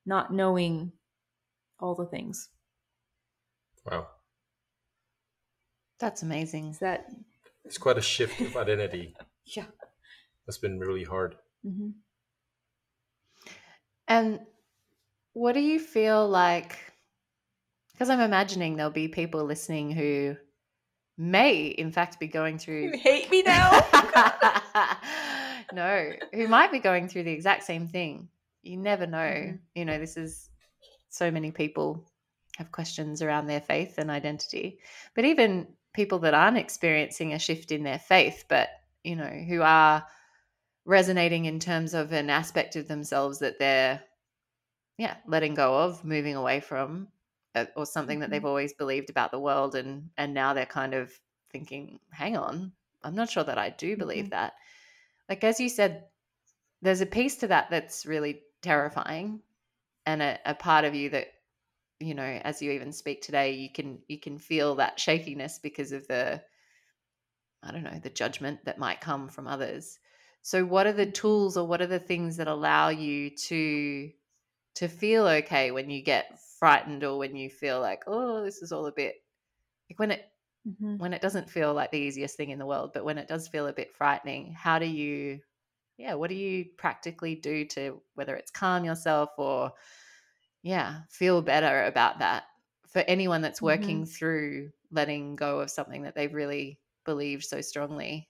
[0.06, 0.92] not knowing
[1.80, 2.50] all the things
[3.86, 4.08] Wow,
[6.00, 7.08] that's amazing is that
[7.66, 9.16] it's quite a shift of identity.
[9.46, 9.66] yeah
[10.46, 11.36] That's been really hard.
[11.64, 11.90] hmm
[14.08, 14.42] And
[15.34, 16.78] what do you feel like?
[17.94, 20.36] Because I'm imagining there'll be people listening who
[21.18, 22.92] may, in fact, be going through.
[22.94, 23.70] You hate me now
[25.74, 28.30] no, who might be going through the exact same thing.
[28.64, 29.18] You never know.
[29.20, 29.60] Mhm.
[29.76, 30.50] You know, this is
[31.10, 32.06] so many people
[32.58, 34.80] have questions around their faith and identity.
[35.16, 38.70] But even people that aren't experiencing a shift in their faith, but,
[39.04, 40.06] you know, who are
[40.86, 44.02] resonating in terms of an aspect of themselves that they're,
[44.98, 47.08] yeah, letting go of, moving away from,
[47.76, 48.46] or something that they've Mhm.
[48.46, 49.76] always believed about the world.
[49.76, 51.14] And, and now they're kind of
[51.52, 54.32] thinking, hang on, I'm not sure that I do believe Mhm.
[54.32, 54.54] that.
[55.30, 56.10] Like, as you said,
[56.82, 59.44] there's a piece to that that's really terrifying
[60.06, 61.28] and a, a part of you that
[62.00, 65.92] you know as you even speak today you can you can feel that shakiness because
[65.92, 66.44] of the
[67.64, 70.00] i don't know the judgment that might come from others
[70.42, 74.12] so what are the tools or what are the things that allow you to
[74.76, 78.72] to feel okay when you get frightened or when you feel like oh this is
[78.72, 79.18] all a bit
[79.90, 80.28] like when it
[80.68, 81.00] Mhm.
[81.00, 83.48] when it doesn't feel like the easiest thing in the world but when it does
[83.50, 85.42] feel a bit frightening how do you
[85.98, 89.74] yeah what do you practically do to whether it's calm yourself or
[90.64, 92.46] yeah feel better about that
[92.88, 98.30] for anyone that's working through letting go of something that they've really believed so strongly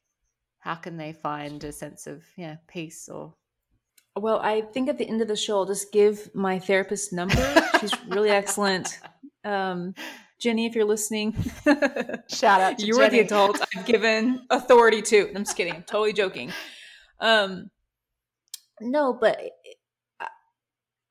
[0.59, 3.35] how can they find a sense of yeah peace or
[4.15, 7.35] Well, I think at the end of the show, I'll just give my therapist number.
[7.79, 8.99] She's really excellent.
[9.43, 9.93] Um,
[10.39, 11.33] Jenny, if you're listening,
[12.27, 15.29] Shout out to you're the adult I've given authority to.
[15.35, 15.75] I'm just kidding.
[15.75, 16.51] I'm totally joking.
[17.19, 17.69] Um,
[18.81, 19.39] no, but
[20.19, 20.27] I-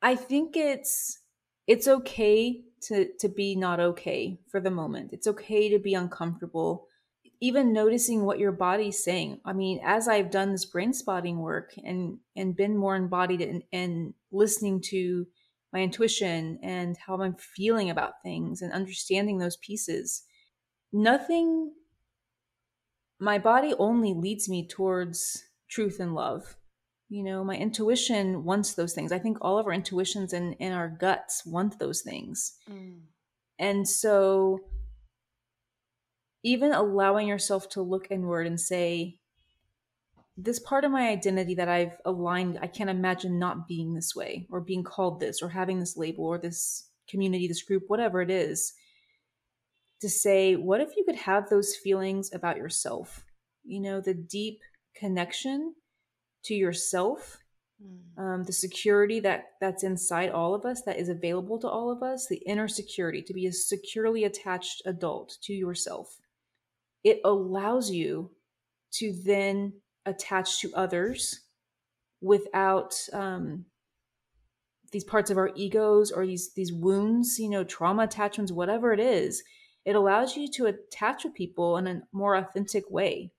[0.03, 1.19] I think it's
[1.67, 5.11] it's okay to to be not okay for the moment.
[5.13, 6.89] It's okay to be uncomfortable.
[7.41, 9.41] Even noticing what your body's saying.
[9.45, 13.63] I mean, as I've done this brain spotting work and and been more embodied and,
[13.73, 15.27] and listening to
[15.73, 20.23] my intuition and how I'm feeling about things and understanding those pieces.
[20.93, 21.73] Nothing,
[23.21, 26.57] my body only leads me towards truth and love.
[27.09, 29.13] You know, my intuition wants those things.
[29.13, 32.55] I think all of our intuitions and, and our guts want those things.
[32.71, 33.01] Mm.
[33.59, 34.61] And so,
[36.43, 39.19] even allowing yourself to look inward and say,
[40.37, 44.47] this part of my identity that I've aligned, I can't imagine not being this way
[44.51, 48.31] or being called this or having this label or this community, this group, whatever it
[48.31, 48.73] is.
[50.01, 53.25] To say, what if you could have those feelings about yourself?
[53.65, 54.61] You know, the deep
[54.97, 55.75] connection
[56.45, 57.39] to yourself,
[57.85, 58.23] mm.
[58.23, 62.03] um, the security that that's inside all of us, that is available to all of
[62.03, 66.17] us, the inner security to be a securely attached adult to yourself.
[67.05, 68.31] It allows you
[68.93, 69.75] to then
[70.05, 71.41] attach to others
[72.21, 73.65] without um,
[74.93, 79.01] these parts of our egos or these these wounds you know trauma attachments whatever it
[79.01, 79.43] is
[79.85, 83.33] it allows you to attach with people in a more authentic way.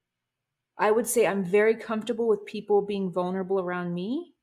[0.78, 4.34] I would say i'm very comfortable with people being vulnerable around me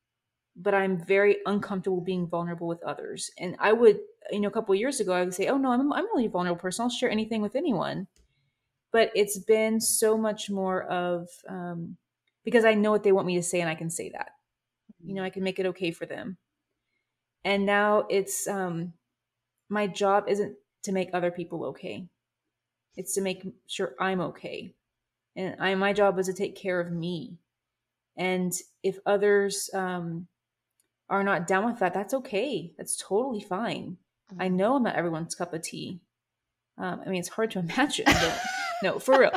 [0.55, 3.31] but i'm very uncomfortable being vulnerable with others.
[3.37, 3.99] And i would
[4.31, 6.27] you know a couple years ago i would say oh no i'm, I'm a really
[6.27, 6.83] vulnerable person.
[6.83, 8.07] I'll share anything with anyone
[8.91, 11.97] but it's been so much more of um,
[12.43, 14.31] because I know what they want me to say and I can say that.
[15.03, 16.37] You know, I can make it okay for them.
[17.43, 18.93] And now it's um
[19.69, 22.07] my job isn't to make other people okay.
[22.95, 24.73] It's to make sure I'm okay.
[25.35, 27.37] And I my job is to take care of me.
[28.17, 30.27] And if others um
[31.09, 32.73] are not down with that, that's okay.
[32.77, 33.97] That's totally fine.
[34.31, 34.41] Mm-hmm.
[34.41, 36.01] I know I'm not everyone's cup of tea.
[36.77, 38.41] Um, I mean, it's hard to imagine, but
[38.83, 39.31] no, for real.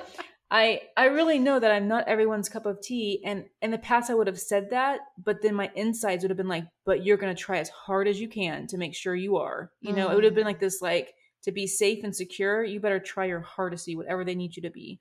[0.53, 4.11] I I really know that I'm not everyone's cup of tea and in the past
[4.11, 7.17] I would have said that but then my insides would have been like but you're
[7.17, 9.71] going to try as hard as you can to make sure you are.
[9.81, 10.13] You know, mm.
[10.13, 11.15] it would have been like this like
[11.45, 14.55] to be safe and secure, you better try your hardest to be whatever they need
[14.55, 15.01] you to be.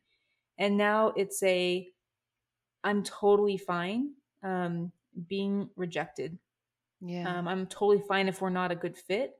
[0.57, 1.85] And now it's a
[2.85, 4.13] I'm totally fine
[4.43, 4.93] um
[5.27, 6.37] being rejected.
[7.01, 7.39] Yeah.
[7.39, 9.33] Um, I'm totally fine if we're not a good fit.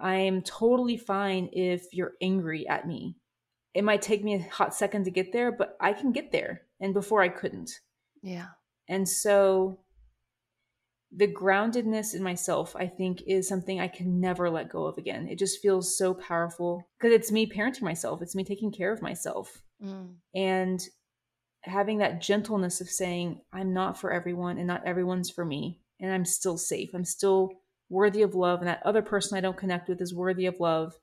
[0.00, 3.16] I'm totally fine if you're angry at me
[3.74, 6.62] it might take me a hot second to get there, but I can get there.
[6.80, 7.70] And before I couldn't.
[8.22, 8.46] Yeah.
[8.88, 9.80] And so
[11.10, 15.28] the groundedness in myself, I think, is something I can never let go of again.
[15.28, 19.02] It just feels so powerful because it's me parenting myself, it's me taking care of
[19.02, 19.62] myself.
[19.82, 20.14] Mm.
[20.34, 20.80] And
[21.62, 25.80] having that gentleness of saying, I'm not for everyone and not everyone's for me.
[26.00, 26.90] And I'm still safe.
[26.94, 27.50] I'm still
[27.88, 28.60] worthy of love.
[28.60, 30.94] And that other person I don't connect with is worthy of love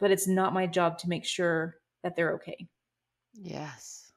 [0.00, 2.66] but it's not my job to make sure that they're okay.
[3.34, 4.12] Yes.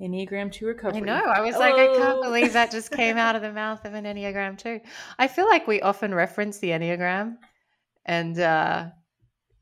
[0.00, 1.02] Enneagram 2 recovery.
[1.02, 1.24] I know.
[1.24, 1.70] I was Hello.
[1.70, 4.80] like, I can't believe that just came out of the mouth of an Enneagram 2.
[5.18, 7.36] I feel like we often reference the Enneagram
[8.04, 8.86] and uh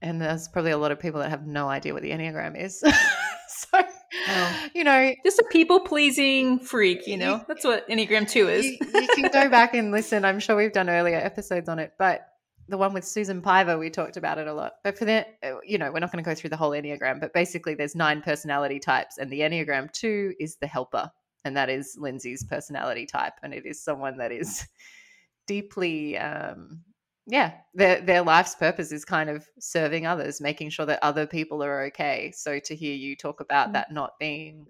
[0.01, 2.81] and there's probably a lot of people that have no idea what the Enneagram is.
[3.49, 3.85] so
[4.29, 4.67] oh.
[4.75, 7.45] you know, just a people pleasing freak, you know.
[7.47, 8.65] That's what Enneagram 2 is.
[8.65, 10.25] you, you can go back and listen.
[10.25, 12.27] I'm sure we've done earlier episodes on it, but
[12.69, 14.75] the one with Susan Piver, we talked about it a lot.
[14.85, 17.21] But for the, uh, you know, we're not going to go through the whole Enneagram,
[17.21, 21.11] but basically there's nine personality types, and the Enneagram two is the helper,
[21.45, 24.67] and that is Lindsay's personality type, and it is someone that is
[25.47, 26.81] deeply, um,
[27.27, 31.63] yeah, their their life's purpose is kind of serving others, making sure that other people
[31.63, 32.33] are okay.
[32.35, 33.75] So to hear you talk about mm-hmm.
[33.75, 34.67] that not being,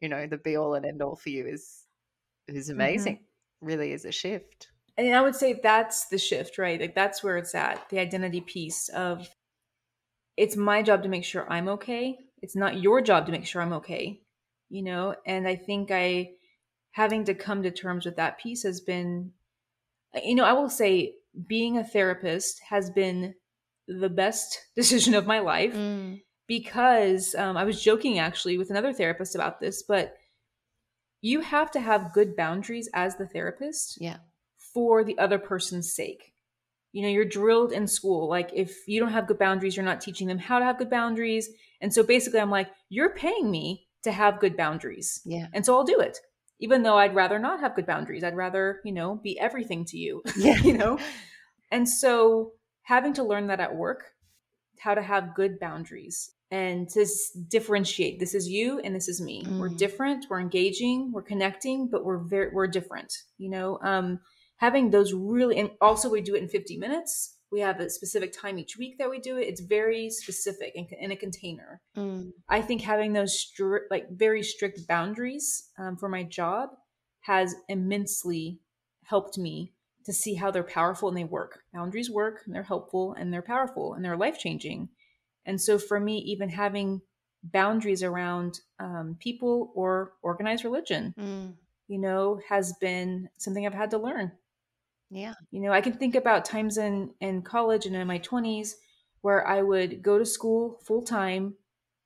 [0.00, 1.84] you know, the be all and end all for you is
[2.46, 2.80] is mm-hmm.
[2.80, 3.14] amazing.
[3.16, 3.66] Mm-hmm.
[3.66, 4.68] Really is a shift
[4.98, 6.80] and I would say that's the shift, right?
[6.80, 7.88] Like that's where it's at.
[7.88, 9.28] The identity piece of
[10.36, 12.18] it's my job to make sure I'm okay.
[12.42, 14.20] It's not your job to make sure I'm okay.
[14.68, 16.32] You know, and I think I
[16.90, 19.32] having to come to terms with that piece has been
[20.24, 21.14] you know, I will say
[21.46, 23.34] being a therapist has been
[23.86, 26.20] the best decision of my life mm.
[26.48, 30.16] because um, I was joking actually with another therapist about this, but
[31.20, 33.98] you have to have good boundaries as the therapist.
[34.00, 34.16] Yeah
[34.74, 36.32] for the other person's sake.
[36.92, 38.28] You know, you're drilled in school.
[38.28, 40.90] Like, if you don't have good boundaries, you're not teaching them how to have good
[40.90, 41.48] boundaries.
[41.80, 45.20] And so basically, I'm like, you're paying me to have good boundaries.
[45.24, 45.48] Yeah.
[45.52, 46.18] And so I'll do it,
[46.60, 48.24] even though I'd rather not have good boundaries.
[48.24, 50.22] I'd rather, you know, be everything to you.
[50.36, 50.56] Yeah.
[50.58, 50.98] you know?
[51.70, 52.52] And so
[52.82, 54.04] having to learn that at work,
[54.78, 57.06] how to have good boundaries and to
[57.48, 59.58] differentiate this is you and this is me mm.
[59.58, 64.18] we're different we're engaging we're connecting but we're very we're different you know um
[64.58, 68.32] having those really and also we do it in 50 minutes we have a specific
[68.32, 72.30] time each week that we do it it's very specific in, in a container mm.
[72.48, 73.52] i think having those
[73.90, 76.70] like very strict boundaries um, for my job
[77.20, 78.60] has immensely
[79.04, 79.72] helped me
[80.04, 81.60] to see how they're powerful and they work.
[81.74, 84.88] Boundaries work and they're helpful and they're powerful and they're life changing.
[85.44, 87.02] And so for me, even having
[87.42, 91.54] boundaries around um, people or organized religion, Mm.
[91.88, 94.32] you know, has been something I've had to learn.
[95.10, 95.34] Yeah.
[95.50, 98.72] You know, I can think about times in in college and in my 20s
[99.20, 101.54] where I would go to school full time.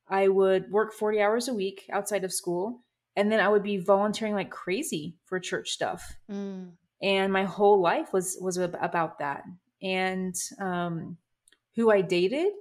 [0.09, 2.82] I would work 40 hours a week outside of school,
[3.16, 6.05] and then I would be volunteering like crazy for church stuff.
[6.30, 6.72] Mm.
[7.03, 9.42] And my whole life was was about that.
[9.82, 11.16] And um
[11.74, 12.53] who I dated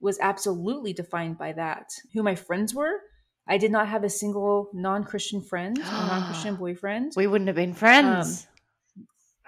[0.00, 1.90] was absolutely defined by that.
[2.14, 3.00] Who my friends were,
[3.46, 7.12] I did not have a single non-Christian friend or non-Christian boyfriend.
[7.16, 8.46] We wouldn't have been friends.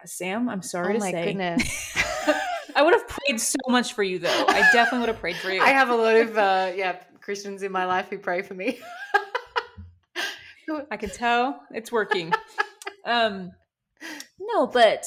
[0.07, 1.25] Sam, I'm sorry oh to my say.
[1.27, 1.97] goodness.
[2.77, 4.45] I would have prayed so much for you, though.
[4.49, 5.61] I definitely would have prayed for you.
[5.61, 8.79] I have a lot of uh, yeah Christians in my life who pray for me.
[10.91, 12.33] I can tell it's working.
[13.05, 13.53] um,
[14.41, 15.05] no, but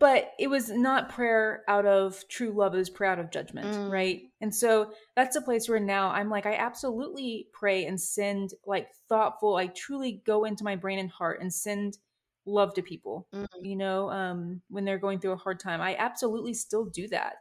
[0.00, 3.66] but it was not prayer out of true love; it was prayer out of judgment,
[3.66, 3.90] Mm.
[3.90, 4.22] right?
[4.40, 8.88] And so that's a place where now I'm like, I absolutely pray and send like
[9.08, 9.56] thoughtful.
[9.56, 11.98] I truly go into my brain and heart and send
[12.46, 13.26] love to people.
[13.34, 13.46] Mm.
[13.62, 17.34] You know, um, when they're going through a hard time, I absolutely still do that,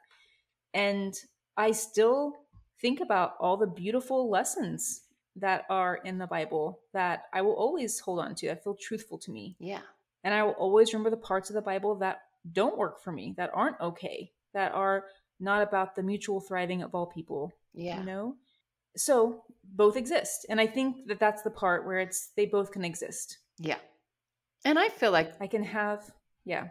[0.74, 1.14] and
[1.58, 2.34] I still
[2.82, 5.02] think about all the beautiful lessons
[5.36, 9.18] that are in the Bible that I will always hold on to, that feel truthful
[9.20, 9.56] to me.
[9.60, 9.82] yeah.
[10.26, 12.22] And I will always remember the parts of the Bible that
[12.54, 15.06] don't work for me, that aren't okay, that are
[15.40, 18.00] not about the mutual thriving of all people, Yeah.
[18.00, 18.36] you know?
[18.96, 20.46] So both exist.
[20.50, 23.40] And I think that that's the part where it's they both can exist.
[23.60, 23.80] Yeah.
[24.66, 26.10] And I feel like I can have,
[26.46, 26.70] yeah.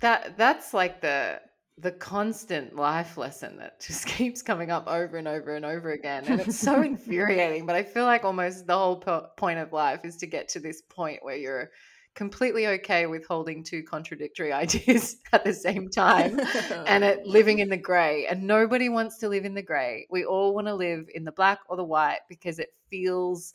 [0.00, 1.40] that that's like the
[1.78, 6.24] the constant life lesson that just keeps coming up over and over and over again.
[6.26, 10.04] And it's so infuriating but i feel like almost the whole po- point of life
[10.04, 11.70] is to get to this point where you're
[12.14, 16.38] completely okay with holding two contradictory ideas at the same time
[16.86, 18.26] and it living in the gray.
[18.26, 20.06] And nobody wants to live in the gray.
[20.10, 23.54] We all want to live in the black or the white because it feels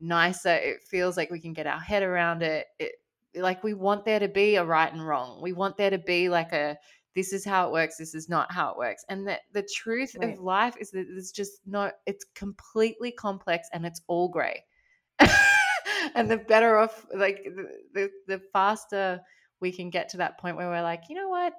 [0.00, 0.54] nicer.
[0.54, 2.66] It feels like we can get our head around it.
[2.78, 2.92] It
[3.36, 5.40] like we want there to be a right and wrong.
[5.42, 6.76] We want there to be like a
[7.14, 9.04] this is how it works this is not how it works.
[9.08, 10.38] And that the truth Right.
[10.38, 14.64] of life is that there's just no it's completely complex and it's all gray.
[16.16, 19.20] And the better off like the, the the faster
[19.60, 21.54] we can get to that point where we're like you know what?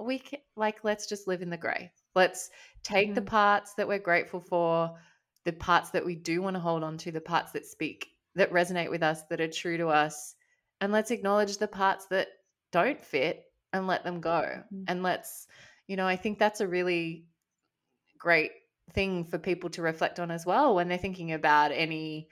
[0.00, 1.92] We can like let's just live in the gray.
[2.14, 2.50] Let's
[2.82, 3.26] take the Mhm.
[3.26, 4.94] parts that we're grateful for
[5.44, 8.52] the parts that we do want to hold on to the parts that speak that
[8.52, 10.34] resonate with us that are true to us
[10.80, 12.28] and let's acknowledge the parts that
[12.72, 14.88] don't fit and let them go Mm.
[14.88, 15.46] and let's
[15.86, 17.26] you know i think that's a really
[18.18, 18.52] great
[18.92, 22.28] thing for people to reflect on as well when they're thinking about any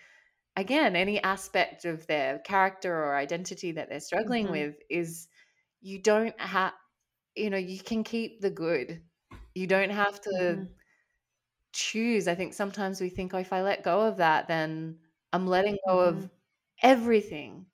[0.56, 4.50] again any aspect of their character or identity that they're struggling Mhm.
[4.50, 5.28] with is
[5.80, 6.74] you don't have
[7.36, 9.02] you know you can keep the good
[9.54, 10.68] you don't have to Mhm.
[11.72, 14.98] choose i think sometimes we think oh if i let go of that then
[15.32, 16.30] i'm letting go of Mhm.
[16.82, 17.66] everything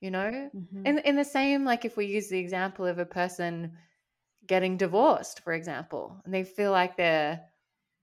[0.00, 0.86] you know Mhm.
[0.86, 3.76] in in the same like if we use the example of a person
[4.46, 7.44] getting divorced for example and they feel like they're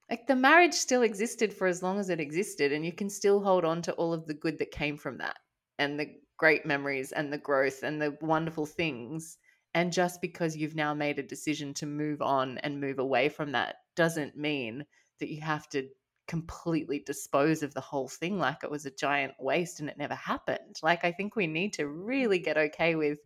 [0.10, 3.42] like the marriage still existed for as long as it existed and you can still
[3.44, 5.38] hold on to all of the good that came from that
[5.80, 9.38] and the great memories and the growth and the wonderful things
[9.74, 13.52] and just because you've now made a decision to move on and move away from
[13.54, 14.86] that doesn't mean
[15.20, 15.90] that you have to
[16.28, 20.16] completely dispose of the whole thing like it was a giant waste and it never
[20.16, 20.78] happened.
[20.82, 23.20] Like, I think we need to really get okay with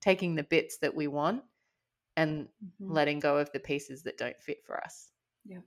[0.00, 1.44] taking the bits that we want
[2.16, 2.70] and Mhm.
[2.80, 5.12] letting go of the pieces that don't fit for us.
[5.44, 5.60] Yeah.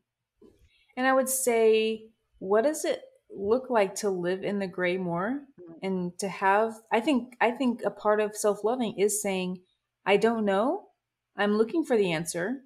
[0.96, 2.10] And I would say,
[2.40, 5.80] what does it look like to live in the gray more Mm.
[5.82, 9.64] and to have I think I think a part of self-loving is saying,
[10.06, 10.90] I don't know.
[11.36, 12.66] I'm looking for the answer.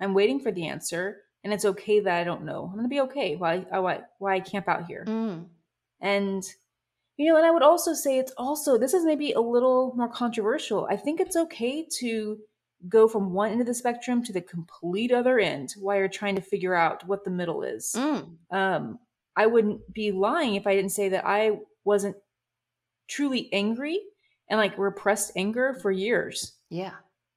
[0.00, 2.70] I'm waiting for the answer, and it's okay that I don't know.
[2.72, 5.04] I'm to be okay why I why, why I camp out here.
[5.06, 5.46] Mm.
[6.00, 6.42] And
[7.16, 10.08] you know, and I would also say it's also this is maybe a little more
[10.08, 10.88] controversial.
[10.90, 12.38] I think it's okay to
[12.88, 16.34] go from one end of the spectrum to the complete other end while you're trying
[16.36, 17.94] to figure out what the middle is.
[17.96, 18.36] Mm.
[18.50, 18.98] Um,
[19.36, 22.16] I wouldn't be lying if I didn't say that I wasn't
[23.08, 24.00] truly angry
[24.48, 26.92] and like repressed anger for years, Yeah.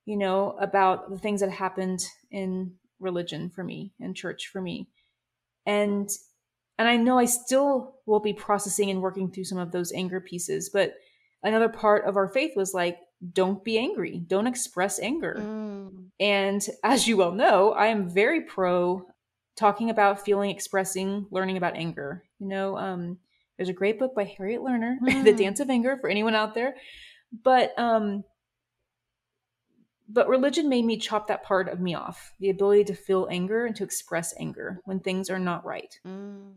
[0.06, 4.88] you know, about the things that happened in religion for me and church for me.
[5.66, 6.10] And
[6.80, 10.22] and I know I still will be processing and working through some of those anger
[10.22, 10.94] pieces, but
[11.44, 13.00] another part of our faith was like
[13.34, 15.38] don't be angry, don't express anger.
[15.40, 16.10] Mm.
[16.20, 19.06] And as you well know, I am very pro
[19.56, 22.24] talking about feeling, expressing, learning about anger.
[22.40, 23.18] You know, um,
[23.58, 25.38] there's a great book by Harriet Lerner, The Mm.
[25.38, 26.76] Dance of Anger, for anyone out there.
[27.44, 28.24] But um,
[30.10, 33.66] but religion made me chop that part of me off the ability to feel anger
[33.66, 36.00] and to express anger when things are not right.
[36.06, 36.54] Mm.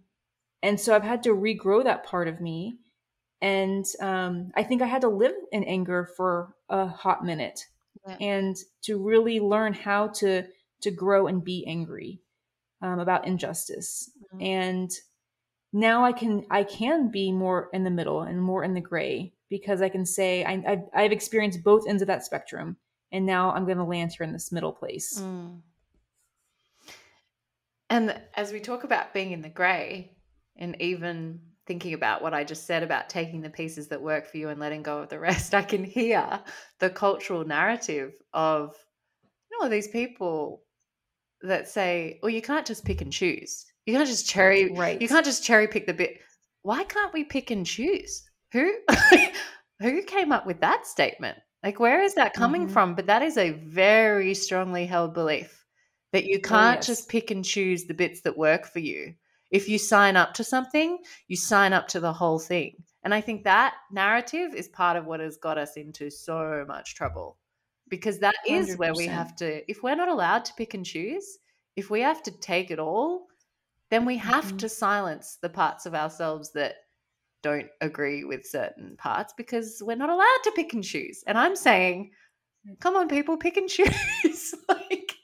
[0.62, 2.78] And so I've had to regrow that part of me.
[3.42, 7.66] And um, I think I had to live in anger for a hot minute
[8.06, 8.16] Yeah.
[8.20, 10.44] and to really learn how to
[10.82, 12.20] to grow and be angry
[12.82, 14.10] um, about injustice.
[14.34, 14.42] Mhm.
[14.42, 14.90] And
[15.72, 19.32] now I can I can be more in the middle and more in the gray
[19.48, 22.76] because I can say I, I've, I've experienced both ends of that spectrum,
[23.12, 25.20] and now I'm going to land here in this middle place.
[25.20, 25.60] Mm.
[27.90, 30.12] And as we talk about being in the grey,
[30.56, 34.36] and even thinking about what I just said about taking the pieces that work for
[34.36, 36.40] you and letting go of the rest, I can hear
[36.78, 38.76] the cultural narrative of
[39.50, 40.62] you know these people
[41.42, 43.66] that say, "Well, you can't just pick and choose.
[43.86, 44.70] You can't just cherry.
[44.72, 45.00] Right.
[45.00, 46.20] You can't just cherry pick the bit.
[46.62, 48.22] Why can't we pick and choose?
[48.52, 48.72] Who
[49.80, 51.38] who came up with that statement?
[51.62, 52.68] Like, where is that coming Mhm.
[52.68, 52.94] from?
[52.94, 55.64] But that is a very strongly held belief
[56.12, 56.84] that you can't yes.
[56.84, 59.14] just pick and choose the bits that work for you.
[59.50, 60.98] If you sign up to something,
[61.28, 62.84] you sign up to the whole thing.
[63.02, 66.94] And I think that narrative is part of what has got us into so much
[66.94, 67.38] trouble
[67.88, 71.38] because that is where we have to, if we're not allowed to pick and choose,
[71.76, 73.26] if we have to take it all,
[73.90, 74.58] then we have Mhm.
[74.58, 76.76] to silence the parts of ourselves that
[77.42, 81.22] don't agree with certain parts because we're not allowed to pick and choose.
[81.26, 82.10] And I'm saying,
[82.80, 84.54] come on, people, pick and choose.
[84.68, 85.14] like,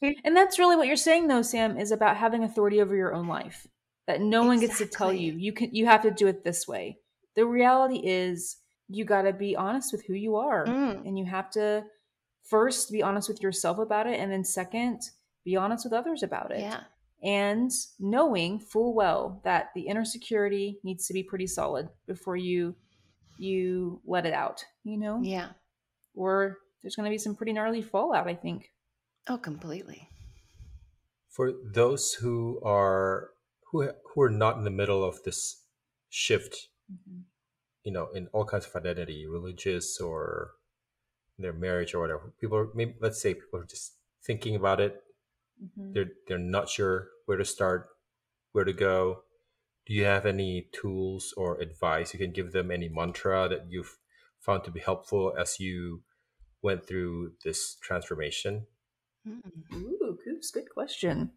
[0.00, 3.14] pick- And that's really what you're saying, though, Sam, is about having authority over your
[3.14, 3.66] own life.
[4.06, 6.66] That no one gets to tell you you can you have to do it this
[6.66, 6.98] way.
[7.36, 8.56] The reality is
[8.88, 11.06] you got to be honest with who you are, Mm.
[11.06, 11.84] and you have to
[12.44, 15.02] first be honest with yourself about it, and then second
[15.44, 16.60] be honest with others about it.
[16.60, 16.80] yeah.
[17.22, 22.76] And knowing full well that the inner security needs to be pretty solid before you
[23.38, 24.64] you let it out.
[24.84, 25.50] You know, Yeah.
[26.14, 28.28] or there's going to be some pretty gnarly fallout.
[28.28, 28.72] I think.
[29.28, 30.08] Oh, completely.
[31.28, 33.30] For those who are
[33.70, 35.64] who who are not in the middle of this
[36.08, 37.20] shift, mm-hmm.
[37.84, 40.52] you know, in all kinds of identity, religious or
[41.38, 42.32] their marriage or whatever.
[42.40, 43.94] People are maybe let's say people are just
[44.24, 45.00] thinking about it.
[45.62, 45.94] Mhm.
[45.94, 47.88] They're they're not sure where to start,
[48.52, 49.24] where to go.
[49.86, 52.70] Do you have any tools or advice you can give them?
[52.70, 53.98] Any mantra that you've
[54.38, 56.02] found to be helpful as you
[56.62, 58.66] went through this transformation?
[59.26, 59.40] Mm.
[59.72, 61.32] Ooh, Coops, good question.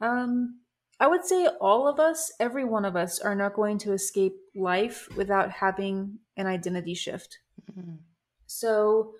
[0.00, 0.60] Um,
[1.00, 4.34] I would say all of us, every one of us, are not going to escape
[4.54, 7.38] life without having an identity shift.
[7.72, 7.98] Mm.
[8.46, 9.14] So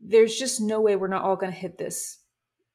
[0.00, 2.23] there's just no way we're not all going to hit this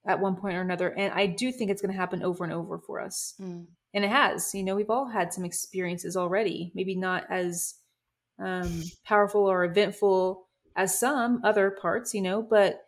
[0.07, 0.89] at one point or another.
[0.89, 3.35] And I do think it's going to happen over and over for us.
[3.41, 3.65] Mm.
[3.93, 4.53] And it has.
[4.53, 7.75] You know, we've all had some experiences already, maybe not as
[8.43, 12.81] um, powerful or eventful as some other parts, you know, but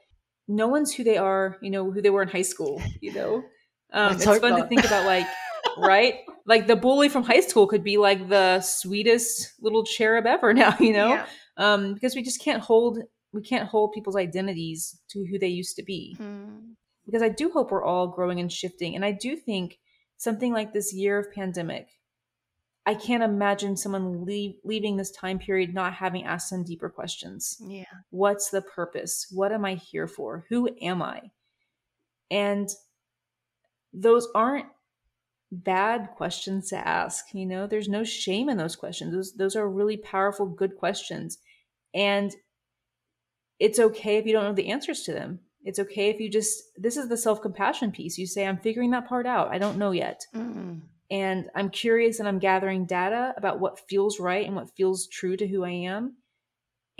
[0.48, 3.44] no one's who they are, you know, who they were in high school, you know.
[3.94, 5.28] Um, it's fun to think about, like,
[5.78, 6.20] right?
[6.46, 10.78] Like the bully from high school could be like the sweetest little cherub ever now,
[10.80, 11.10] you know?
[11.10, 11.26] Yeah.
[11.58, 13.00] um, because we just can't hold
[13.34, 16.18] we can't hold people's identities to who they used to be.
[16.20, 16.76] Mm.
[17.12, 19.80] Because I do hope we're all growing and shifting, and I do think
[20.16, 21.88] something like this year of pandemic,
[22.86, 27.58] I can't imagine someone leave, leaving this time period not having asked some deeper questions.
[27.68, 27.84] Yeah.
[28.12, 29.28] What's the purpose?
[29.30, 30.46] What am I here for?
[30.50, 31.32] Who am I?
[32.30, 32.70] And
[33.94, 34.68] those aren't
[35.52, 39.70] bad questions to ask you know there's no shame in those questions those those are
[39.70, 41.40] really powerful good questions
[41.94, 42.34] and
[43.60, 46.64] it's okay if you don't know the answers to them it's okay if you just
[46.76, 48.18] this is the self-compassion piece.
[48.18, 49.50] You say i'm figuring that part out.
[49.52, 50.22] I don't know yet.
[50.36, 50.82] Mm.
[51.10, 55.38] and i'm curious and i'm gathering data about what feels right and what feels true
[55.38, 56.16] to who i am.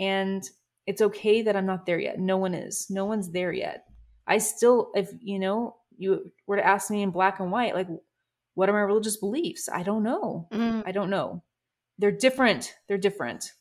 [0.00, 0.42] And
[0.86, 2.18] it's okay that i'm not there yet.
[2.18, 2.86] No one is.
[2.90, 3.84] No one's there yet.
[4.26, 7.88] I still if you know you were to ask me in black and white like
[8.54, 9.68] what are my religious beliefs?
[9.72, 10.48] I don't know.
[10.52, 10.82] Mm.
[10.86, 11.42] i don't know.
[11.98, 12.74] They're different.
[12.86, 13.52] They're different.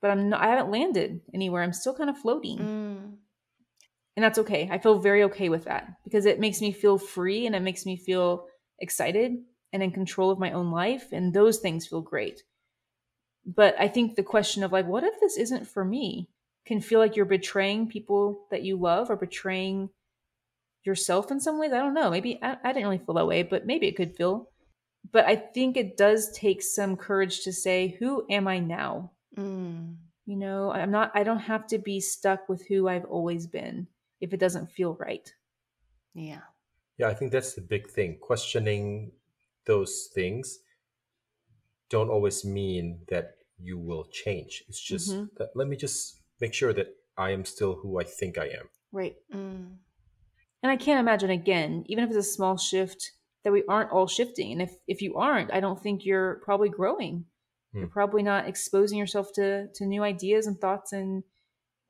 [0.00, 1.62] But i'm not i haven't landed anywhere.
[1.62, 2.58] I'm still kind of floating.
[2.58, 2.95] Mm.
[4.16, 4.68] And that's okay.
[4.72, 7.84] I feel very okay with that because it makes me feel free and it makes
[7.84, 8.46] me feel
[8.80, 9.36] excited
[9.72, 12.42] and in control of my own life and those things feel great.
[13.44, 16.30] But i think the question of like what if this isn't for me?
[16.64, 19.90] Can feel like you're betraying people that you love or betraying
[20.82, 21.72] yourself in some ways?
[21.72, 22.10] I don't know.
[22.10, 24.48] Maybe i, I didn't really feel that way but maybe it could feel.
[25.12, 29.12] But i think it does take some courage to say who am i now?
[29.36, 29.96] Mm.
[30.24, 33.86] you know i'm not i don't have to be stuck with who i've always been
[34.20, 35.34] if it doesn't feel right
[36.14, 36.42] Yeah.
[36.98, 38.18] Yeah, I think that's the big thing.
[38.20, 39.12] Questioning
[39.66, 40.60] those things
[41.88, 44.64] don't always mean that you will change.
[44.68, 45.34] It's just Mhm.
[45.36, 48.68] that let me just make sure that I am still who I think I am.
[48.92, 49.16] Right.
[49.30, 49.78] Mm.
[50.62, 53.12] And I can't imagine again, even if it's a small shift,
[53.44, 54.52] that we aren't all shifting.
[54.52, 57.26] And if if you aren't, I don't think you're probably growing.
[57.72, 57.78] Hmm.
[57.80, 61.24] You're probably not exposing yourself to to new ideas and thoughts and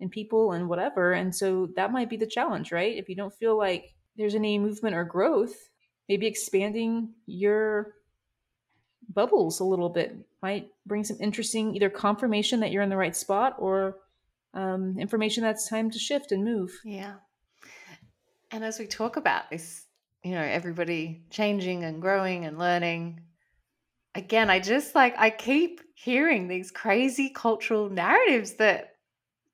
[0.00, 1.12] and people and whatever.
[1.12, 2.96] And so that might be the challenge, right?
[2.96, 5.54] If you don't feel like there's any movement or growth,
[6.08, 7.94] maybe expanding your
[9.08, 13.16] bubbles a little bit might bring some interesting either confirmation that you're in the right
[13.16, 13.98] spot or
[14.54, 16.72] um, information that's time to shift and move.
[16.84, 17.14] Yeah.
[18.50, 19.84] And as we talk about this,
[20.22, 23.20] you know, everybody changing and growing and learning,
[24.14, 28.95] again, I just like, I keep hearing these crazy cultural narratives that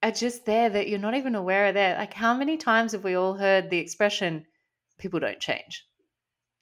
[0.03, 1.97] are just there that you're not even aware of there.
[1.97, 4.47] Like, how many times have we all heard the expression,
[4.99, 5.85] people don't change?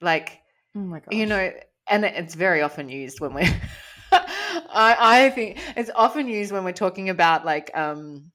[0.01, 0.39] Like,
[0.75, 1.13] Oh my god.
[1.13, 1.51] you know,
[1.87, 3.61] and it's very often used when we're,
[4.11, 8.31] I, I think it's often used when we're talking about like um,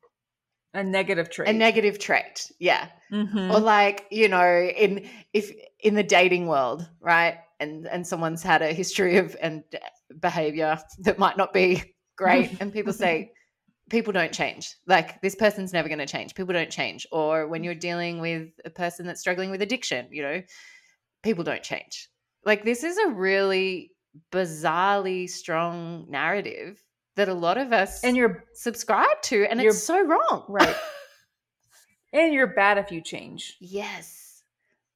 [0.75, 1.49] a negative trait.
[1.49, 2.51] a negative trait.
[2.59, 3.53] Yeah Mhm.
[3.55, 8.63] or like you know in if in the dating world right and and someone's had
[8.63, 9.63] a history of and
[10.19, 13.31] behavior that might not be great and people say
[13.91, 14.75] people don't change.
[14.87, 16.35] Like this person's never going to change.
[16.35, 17.07] People don't change.
[17.13, 20.43] Or when you're dealing with a person that's struggling with addiction you know
[21.23, 22.09] people don't change.
[22.45, 23.93] Like this is a really
[24.33, 26.83] bizarrely strong narrative
[27.17, 30.45] that a lot of us and you're subscribed to and you're- it's so wrong.
[30.49, 30.77] Right.
[32.13, 33.57] and you're bad if you change.
[33.61, 34.23] yes.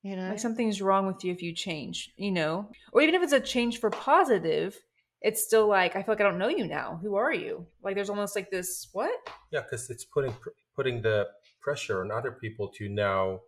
[0.03, 0.31] You know?
[0.31, 2.71] Like something's wrong with you if you change, you know?
[2.93, 4.75] Or even if it's a change for positive,
[5.23, 6.99] it's still like I feel like I don't know you now.
[7.03, 7.67] Who are you?
[7.83, 9.11] Like there's almost like this what?
[9.51, 11.27] Yeah, because it's putting pr- putting the
[11.61, 13.41] pressure on other people to now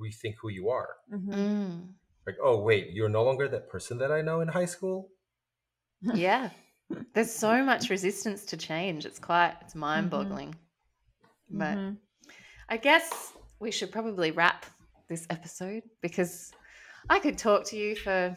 [0.00, 0.96] rethink who you are.
[1.12, 1.34] Mhm.
[1.34, 1.88] Mm.
[2.26, 5.10] Like, oh wait, you're no longer that person that I know in high school.
[6.14, 6.50] Yeah.
[7.14, 9.06] There's so much resistance to change.
[9.06, 10.54] It's quite it's mind-boggling.
[11.50, 11.96] But Mhm.
[12.68, 14.66] I guess we should probably wrap
[15.08, 16.52] this episode because
[17.08, 18.36] I could talk to you for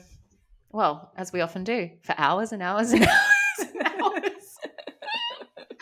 [0.71, 4.57] well, as we often do, for hours and hours and hours and hours.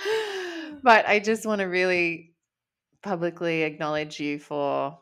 [0.83, 2.33] but I just want to really
[3.03, 4.97] publicly acknowledge you for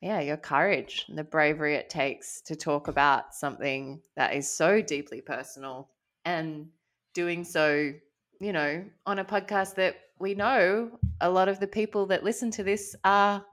[0.00, 4.80] yeah, your courage and the bravery it takes to talk about something that is so
[4.80, 5.88] deeply personal
[6.24, 6.68] and
[7.14, 7.92] doing so,
[8.40, 10.90] you know, on a podcast that we know
[11.20, 13.44] a lot of the people that listen to this are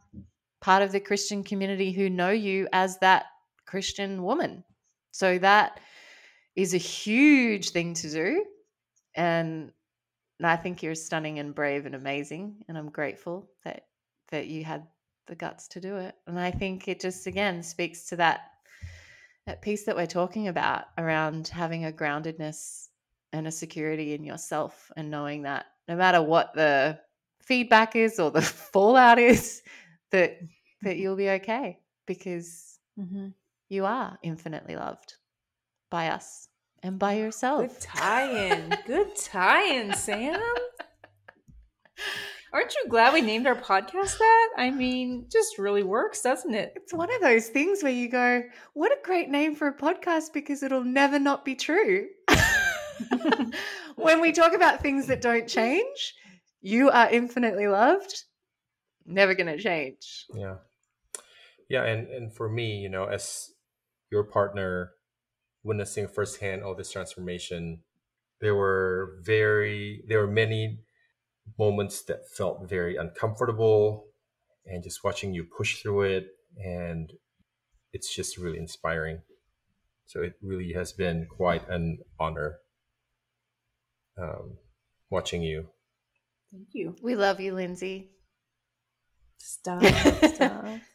[0.61, 3.25] part of the Christian community who know you as that
[3.65, 4.63] Christian woman.
[5.15, 5.79] So that
[6.57, 8.45] is a huge thing to do.
[9.15, 9.71] And
[10.43, 12.65] I think you're stunning and brave and amazing.
[12.67, 13.85] And I'm grateful that
[14.31, 14.85] that you had
[15.27, 16.15] the guts to do it.
[16.27, 18.41] And I think it just again speaks to that
[19.45, 22.89] that piece that we're talking about around having a groundedness
[23.31, 26.99] and a security in yourself and knowing that no matter what the
[27.41, 28.41] feedback is or the
[28.73, 29.61] fallout is
[30.11, 30.39] that
[30.81, 33.33] that you'll be okay because Mhm.
[33.75, 35.13] You are infinitely loved
[35.91, 36.47] by us
[36.81, 37.67] and by yourself.
[37.67, 38.77] Good tie-in.
[38.87, 40.41] Good tie-in, Sam.
[42.53, 44.49] Aren't you glad we named our podcast that?
[44.57, 46.71] I mean, just really works, doesn't it?
[46.77, 50.31] It's one of those things where you go, what a great name for a podcast
[50.33, 52.07] because it'll never not be true.
[53.97, 56.15] when we talk about things that don't change,
[56.61, 58.23] you are infinitely loved,
[59.05, 60.27] never going to change.
[60.33, 60.55] Yeah.
[61.67, 63.54] Yeah, and and for me, you know, as
[64.15, 64.91] your partner
[65.63, 67.81] witnessing firsthand all this transformation,
[68.39, 70.79] there were very there were many
[71.59, 74.05] moments that felt very uncomfortable
[74.65, 77.11] and just watching you push through it and
[77.91, 79.19] it's just really inspiring.
[80.05, 82.59] So it really has been quite an honor
[84.17, 84.57] um,
[85.09, 85.67] watching you.
[86.51, 86.95] Thank you.
[87.01, 88.11] We love you, Lindsay.
[89.37, 89.83] Stop.
[89.83, 90.65] Stop.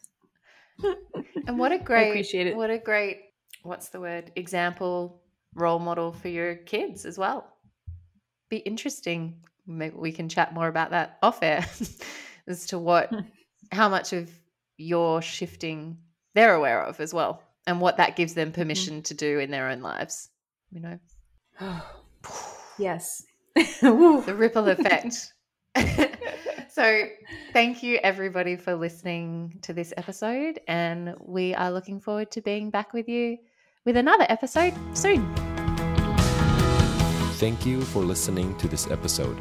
[1.47, 2.55] And what a great, appreciate it.
[2.55, 3.21] What a great,
[3.63, 4.31] what's the word?
[4.35, 5.21] Example,
[5.55, 7.47] role model for your kids as well.
[8.49, 9.41] Be interesting.
[9.67, 11.65] Maybe we can chat more about that off air
[12.47, 13.11] as to what,
[13.71, 14.29] how much of
[14.77, 15.97] your shifting
[16.33, 18.61] they're aware of as well, and what that gives them mm-hmm.
[18.61, 20.29] permission to do in their own lives.
[20.71, 20.99] You know,
[22.77, 23.23] yes.
[23.81, 25.33] The ripple effect.
[26.81, 27.05] So,
[27.53, 32.71] thank you everybody for listening to this episode, and we are looking forward to being
[32.71, 33.37] back with you
[33.85, 35.31] with another episode soon.
[37.35, 39.39] Thank you for listening to this episode.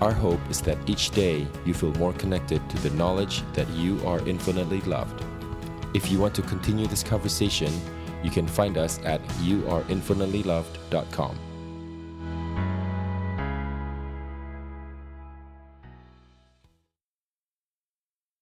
[0.00, 4.00] Our hope is that each day you feel more connected to the knowledge that you
[4.06, 5.24] are infinitely loved.
[5.92, 7.72] If you want to continue this conversation,
[8.22, 11.45] you can find us at youareinfinitelyloved.com.